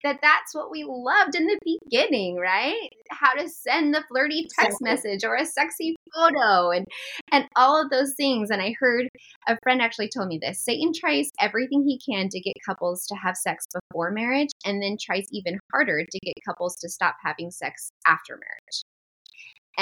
that 0.02 0.18
that's 0.20 0.54
what 0.54 0.70
we 0.70 0.84
loved 0.84 1.34
in 1.34 1.46
the 1.46 1.58
beginning, 1.64 2.36
right? 2.36 2.88
How 3.10 3.32
to 3.34 3.48
send 3.48 3.94
the 3.94 4.02
flirty 4.08 4.48
text 4.58 4.78
message 4.80 5.24
or 5.24 5.36
a 5.36 5.46
sexy 5.46 5.94
photo 6.14 6.70
and 6.70 6.86
and 7.30 7.46
all 7.56 7.80
of 7.80 7.90
those 7.90 8.14
things. 8.16 8.50
And 8.50 8.60
I 8.60 8.74
heard 8.78 9.08
a 9.46 9.56
friend 9.62 9.80
actually 9.80 10.08
told 10.08 10.28
me 10.28 10.38
this. 10.40 10.60
Satan 10.60 10.92
tries 10.94 11.30
everything 11.40 11.84
he 11.86 12.00
can 12.04 12.28
to 12.30 12.40
get 12.40 12.54
couples 12.66 13.06
to 13.06 13.14
have 13.14 13.36
sex 13.36 13.64
before 13.72 14.10
marriage 14.10 14.50
and 14.64 14.82
then 14.82 14.96
tries 15.00 15.26
even 15.30 15.58
harder 15.72 16.04
to 16.04 16.18
get 16.24 16.34
couples 16.44 16.76
to 16.76 16.88
stop 16.88 17.16
having 17.22 17.50
sex 17.50 17.90
after 18.06 18.34
marriage. 18.34 18.82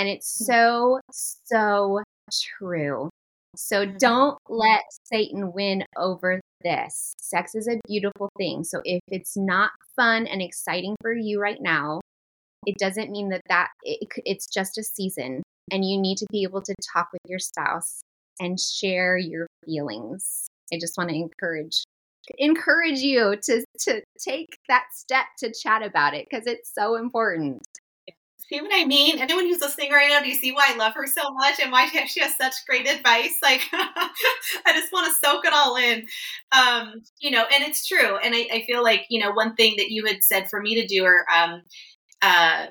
And 0.00 0.08
it's 0.08 0.38
hmm. 0.38 0.44
so 0.44 1.00
so 1.10 2.00
true. 2.58 3.10
So 3.54 3.84
mm-hmm. 3.84 3.98
don't 3.98 4.38
let 4.48 4.82
Satan 5.04 5.52
win 5.52 5.84
over 5.96 6.40
this. 6.62 7.12
Sex 7.20 7.54
is 7.54 7.68
a 7.68 7.80
beautiful 7.86 8.30
thing. 8.38 8.64
So 8.64 8.80
if 8.84 9.00
it's 9.08 9.36
not 9.36 9.72
fun 9.94 10.26
and 10.26 10.40
exciting 10.40 10.96
for 11.02 11.12
you 11.12 11.38
right 11.38 11.60
now, 11.60 12.00
it 12.66 12.76
doesn't 12.78 13.10
mean 13.10 13.28
that 13.28 13.42
that 13.48 13.68
it, 13.82 14.08
it's 14.24 14.46
just 14.46 14.78
a 14.78 14.82
season 14.82 15.42
and 15.70 15.84
you 15.84 16.00
need 16.00 16.16
to 16.18 16.26
be 16.30 16.44
able 16.44 16.62
to 16.62 16.74
talk 16.94 17.08
with 17.12 17.20
your 17.26 17.38
spouse 17.38 18.00
and 18.40 18.58
share 18.58 19.18
your 19.18 19.46
feelings. 19.66 20.46
I 20.72 20.78
just 20.80 20.96
want 20.96 21.10
to 21.10 21.16
encourage 21.16 21.84
encourage 22.38 23.00
you 23.00 23.36
to 23.42 23.64
to 23.80 24.02
take 24.18 24.56
that 24.68 24.84
step 24.94 25.26
to 25.40 25.52
chat 25.52 25.82
about 25.82 26.14
it 26.14 26.26
because 26.30 26.46
it's 26.46 26.72
so 26.72 26.96
important 26.96 27.60
see 28.50 28.60
what 28.60 28.70
I 28.74 28.84
mean? 28.84 29.18
Anyone 29.18 29.46
who's 29.46 29.60
listening 29.60 29.92
right 29.92 30.08
now, 30.08 30.20
do 30.20 30.28
you 30.28 30.34
see 30.34 30.52
why 30.52 30.70
I 30.72 30.76
love 30.76 30.94
her 30.94 31.06
so 31.06 31.22
much 31.34 31.60
and 31.60 31.70
why 31.70 31.86
she 32.06 32.20
has 32.20 32.36
such 32.36 32.54
great 32.66 32.88
advice? 32.88 33.36
Like, 33.42 33.62
I 33.72 34.72
just 34.72 34.92
want 34.92 35.06
to 35.06 35.26
soak 35.26 35.44
it 35.44 35.52
all 35.52 35.76
in. 35.76 36.06
Um, 36.52 37.02
you 37.20 37.30
know, 37.30 37.44
and 37.54 37.64
it's 37.64 37.86
true. 37.86 38.16
And 38.16 38.34
I, 38.34 38.48
I, 38.52 38.64
feel 38.66 38.82
like, 38.82 39.06
you 39.08 39.20
know, 39.20 39.30
one 39.32 39.54
thing 39.54 39.74
that 39.78 39.90
you 39.90 40.04
had 40.04 40.22
said 40.22 40.50
for 40.50 40.60
me 40.60 40.74
to 40.80 40.86
do, 40.86 41.04
or, 41.04 41.24
um, 41.32 41.62
uh, 42.22 42.66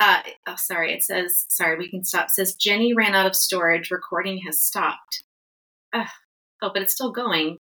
uh, 0.00 0.22
oh, 0.46 0.56
sorry, 0.56 0.92
it 0.92 1.02
says, 1.02 1.44
sorry, 1.48 1.76
we 1.76 1.90
can 1.90 2.04
stop. 2.04 2.26
It 2.26 2.30
says 2.30 2.54
Jenny 2.54 2.94
ran 2.94 3.16
out 3.16 3.26
of 3.26 3.34
storage. 3.34 3.90
Recording 3.90 4.38
has 4.46 4.62
stopped. 4.62 5.24
oh, 5.92 6.06
but 6.60 6.82
it's 6.82 6.92
still 6.92 7.10
going 7.10 7.58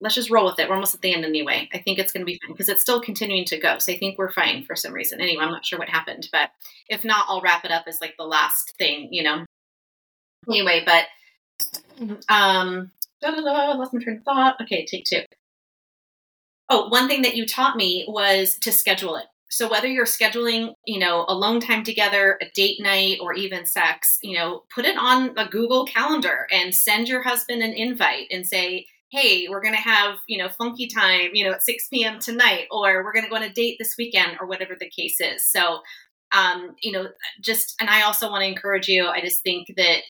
let's 0.00 0.14
just 0.14 0.30
roll 0.30 0.44
with 0.44 0.58
it. 0.58 0.68
We're 0.68 0.74
almost 0.74 0.94
at 0.94 1.00
the 1.00 1.14
end 1.14 1.24
anyway. 1.24 1.68
I 1.72 1.78
think 1.78 1.98
it's 1.98 2.12
going 2.12 2.20
to 2.20 2.30
be 2.30 2.38
fine 2.42 2.52
because 2.52 2.68
it's 2.68 2.82
still 2.82 3.00
continuing 3.00 3.44
to 3.46 3.58
go. 3.58 3.78
So 3.78 3.92
I 3.92 3.98
think 3.98 4.18
we're 4.18 4.32
fine 4.32 4.64
for 4.64 4.76
some 4.76 4.92
reason. 4.92 5.20
Anyway, 5.20 5.42
I'm 5.42 5.50
not 5.50 5.64
sure 5.64 5.78
what 5.78 5.88
happened, 5.88 6.28
but 6.32 6.50
if 6.88 7.04
not, 7.04 7.26
I'll 7.28 7.40
wrap 7.40 7.64
it 7.64 7.70
up 7.70 7.84
as 7.86 8.00
like 8.00 8.14
the 8.18 8.24
last 8.24 8.74
thing, 8.78 9.08
you 9.10 9.22
know. 9.22 9.44
Anyway, 10.48 10.84
but 10.84 11.06
um, 12.28 12.90
da, 13.20 13.30
da, 13.30 13.40
da, 13.40 13.72
lost 13.72 13.94
my 13.94 14.02
train 14.02 14.18
of 14.18 14.22
thought. 14.24 14.60
Okay, 14.62 14.84
take 14.84 15.04
two. 15.04 15.22
Oh, 16.68 16.88
one 16.88 17.08
thing 17.08 17.22
that 17.22 17.36
you 17.36 17.46
taught 17.46 17.76
me 17.76 18.04
was 18.08 18.58
to 18.60 18.72
schedule 18.72 19.16
it. 19.16 19.26
So 19.48 19.70
whether 19.70 19.86
you're 19.86 20.06
scheduling, 20.06 20.74
you 20.84 20.98
know, 20.98 21.24
alone 21.28 21.60
time 21.60 21.84
together, 21.84 22.36
a 22.42 22.46
date 22.54 22.80
night, 22.80 23.18
or 23.20 23.32
even 23.32 23.64
sex, 23.64 24.18
you 24.20 24.36
know, 24.36 24.64
put 24.74 24.84
it 24.84 24.98
on 24.98 25.38
a 25.38 25.48
Google 25.48 25.86
Calendar 25.86 26.48
and 26.50 26.74
send 26.74 27.08
your 27.08 27.22
husband 27.22 27.62
an 27.62 27.72
invite 27.72 28.26
and 28.32 28.44
say, 28.44 28.86
hey, 29.12 29.46
we're 29.48 29.62
going 29.62 29.74
to 29.74 29.80
have, 29.80 30.16
you 30.26 30.38
know, 30.38 30.48
funky 30.48 30.88
time, 30.88 31.30
you 31.32 31.44
know, 31.44 31.52
at 31.52 31.62
6 31.62 31.88
p.m. 31.88 32.18
tonight, 32.18 32.66
or 32.70 33.04
we're 33.04 33.12
going 33.12 33.24
to 33.24 33.30
go 33.30 33.36
on 33.36 33.42
a 33.42 33.52
date 33.52 33.76
this 33.78 33.94
weekend, 33.96 34.36
or 34.40 34.46
whatever 34.46 34.76
the 34.78 34.90
case 34.90 35.16
is. 35.20 35.48
So, 35.50 35.80
um, 36.32 36.74
you 36.82 36.92
know, 36.92 37.06
just, 37.40 37.76
and 37.80 37.88
I 37.88 38.02
also 38.02 38.30
want 38.30 38.42
to 38.42 38.48
encourage 38.48 38.88
you, 38.88 39.06
I 39.06 39.20
just 39.20 39.42
think 39.42 39.68
that 39.76 40.00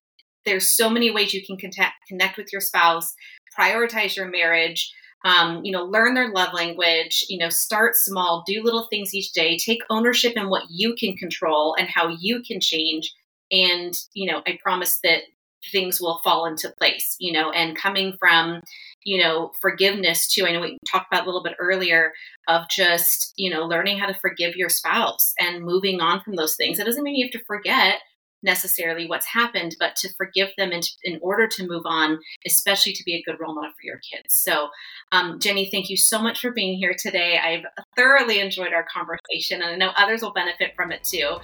there's 0.45 0.71
so 0.71 0.89
many 0.89 1.11
ways 1.11 1.35
you 1.35 1.45
can 1.45 1.57
connect, 1.57 1.95
connect 2.09 2.37
with 2.37 2.53
your 2.53 2.61
spouse, 2.61 3.13
prioritize 3.59 4.17
your 4.17 4.29
marriage. 4.29 4.93
Um, 5.25 5.65
you 5.65 5.73
know, 5.73 5.83
learn 5.83 6.15
their 6.15 6.31
love 6.31 6.53
language, 6.53 7.25
you 7.29 7.39
know, 7.39 7.49
start 7.49 7.97
small, 7.97 8.45
do 8.47 8.63
little 8.63 8.87
things 8.89 9.13
each 9.13 9.33
day, 9.33 9.57
take 9.57 9.81
ownership 9.91 10.35
in 10.37 10.49
what 10.49 10.65
you 10.71 10.95
can 10.95 11.17
control 11.17 11.75
and 11.77 11.89
how 11.89 12.15
you 12.21 12.43
can 12.47 12.61
change. 12.61 13.13
And, 13.51 13.93
you 14.15 14.31
know, 14.31 14.43
I 14.47 14.57
promise 14.63 15.01
that 15.03 15.23
things 15.71 16.01
will 16.01 16.21
fall 16.25 16.47
into 16.47 16.73
place, 16.79 17.17
you 17.19 17.33
know, 17.33 17.51
and 17.51 17.77
coming 17.77 18.17
from, 18.19 18.61
you 19.05 19.23
know, 19.23 19.53
forgiveness 19.61 20.27
too. 20.27 20.47
I 20.47 20.53
know 20.53 20.61
we 20.61 20.79
talked 20.91 21.13
about 21.13 21.25
a 21.25 21.27
little 21.27 21.43
bit 21.43 21.57
earlier 21.59 22.13
of 22.49 22.69
just, 22.69 23.33
you 23.37 23.51
know, 23.51 23.65
learning 23.65 23.99
how 23.99 24.07
to 24.07 24.15
forgive 24.15 24.57
your 24.57 24.69
spouse 24.69 25.33
and 25.39 25.65
moving 25.65 26.01
on 26.01 26.21
from 26.23 26.37
those 26.37 26.57
things. 26.57 26.79
It 26.79 26.85
doesn't 26.85 27.03
mean 27.03 27.17
you 27.17 27.27
have 27.27 27.41
to 27.41 27.47
forget 27.47 28.01
necessarily 28.43 29.07
what's 29.07 29.27
happened, 29.27 29.77
but 29.79 29.97
to 29.97 30.09
forgive 30.17 30.51
them 30.57 30.73
in, 30.73 30.81
in 31.03 31.19
order 31.23 31.47
to 31.49 31.67
move 31.67 31.83
on, 31.85 32.19
especially 32.47 32.93
to 32.93 33.03
be 33.05 33.15
a 33.15 33.23
good 33.23 33.39
role 33.41 33.55
model 33.55 33.71
for 33.71 33.83
your 33.83 33.99
kids. 34.11 34.29
So, 34.35 34.69
um, 35.13 35.39
Jenny, 35.41 35.69
thank 35.71 35.91
you 35.91 35.97
so 35.97 36.21
much 36.21 36.41
for 36.41 36.53
being 36.53 36.79
here 36.79 36.95
today. 36.99 37.39
I've 37.39 37.65
thoroughly 37.97 38.41
enjoyed 38.41 38.73
our 38.73 38.87
conversation, 38.93 39.63
and 39.63 39.71
I 39.71 39.77
know 39.77 39.93
others 39.97 40.23
will 40.23 40.33
benefit 40.33 40.75
from 40.77 40.93
it 40.93 41.03
too. 41.05 41.39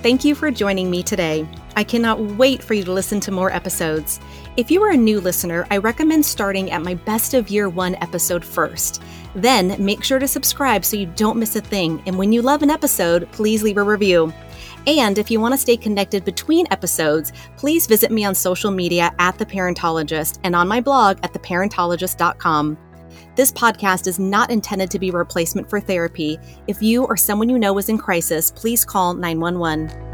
Thank 0.00 0.24
you 0.24 0.36
for 0.36 0.52
joining 0.52 0.92
me 0.92 1.02
today. 1.02 1.44
I 1.74 1.82
cannot 1.82 2.20
wait 2.20 2.62
for 2.62 2.74
you 2.74 2.84
to 2.84 2.92
listen 2.92 3.18
to 3.18 3.32
more 3.32 3.52
episodes. 3.52 4.20
If 4.56 4.70
you 4.70 4.80
are 4.84 4.92
a 4.92 4.96
new 4.96 5.20
listener, 5.20 5.66
I 5.72 5.78
recommend 5.78 6.24
starting 6.24 6.70
at 6.70 6.82
my 6.82 6.94
Best 6.94 7.34
of 7.34 7.50
Year 7.50 7.68
One 7.68 7.96
episode 7.96 8.44
first. 8.44 9.02
Then 9.34 9.74
make 9.84 10.04
sure 10.04 10.20
to 10.20 10.28
subscribe 10.28 10.84
so 10.84 10.96
you 10.96 11.06
don't 11.16 11.36
miss 11.36 11.56
a 11.56 11.60
thing. 11.60 12.00
And 12.06 12.16
when 12.16 12.32
you 12.32 12.42
love 12.42 12.62
an 12.62 12.70
episode, 12.70 13.30
please 13.32 13.64
leave 13.64 13.76
a 13.76 13.82
review. 13.82 14.32
And 14.86 15.18
if 15.18 15.32
you 15.32 15.40
want 15.40 15.54
to 15.54 15.58
stay 15.58 15.76
connected 15.76 16.24
between 16.24 16.66
episodes, 16.70 17.32
please 17.56 17.88
visit 17.88 18.12
me 18.12 18.24
on 18.24 18.36
social 18.36 18.70
media 18.70 19.12
at 19.18 19.36
The 19.36 19.46
Parentologist 19.46 20.38
and 20.44 20.54
on 20.54 20.68
my 20.68 20.80
blog 20.80 21.18
at 21.24 21.32
theparentologist.com. 21.32 22.78
This 23.38 23.52
podcast 23.52 24.08
is 24.08 24.18
not 24.18 24.50
intended 24.50 24.90
to 24.90 24.98
be 24.98 25.10
a 25.10 25.12
replacement 25.12 25.70
for 25.70 25.78
therapy. 25.78 26.40
If 26.66 26.82
you 26.82 27.04
or 27.04 27.16
someone 27.16 27.48
you 27.48 27.56
know 27.56 27.78
is 27.78 27.88
in 27.88 27.96
crisis, 27.96 28.50
please 28.50 28.84
call 28.84 29.14
911. 29.14 30.07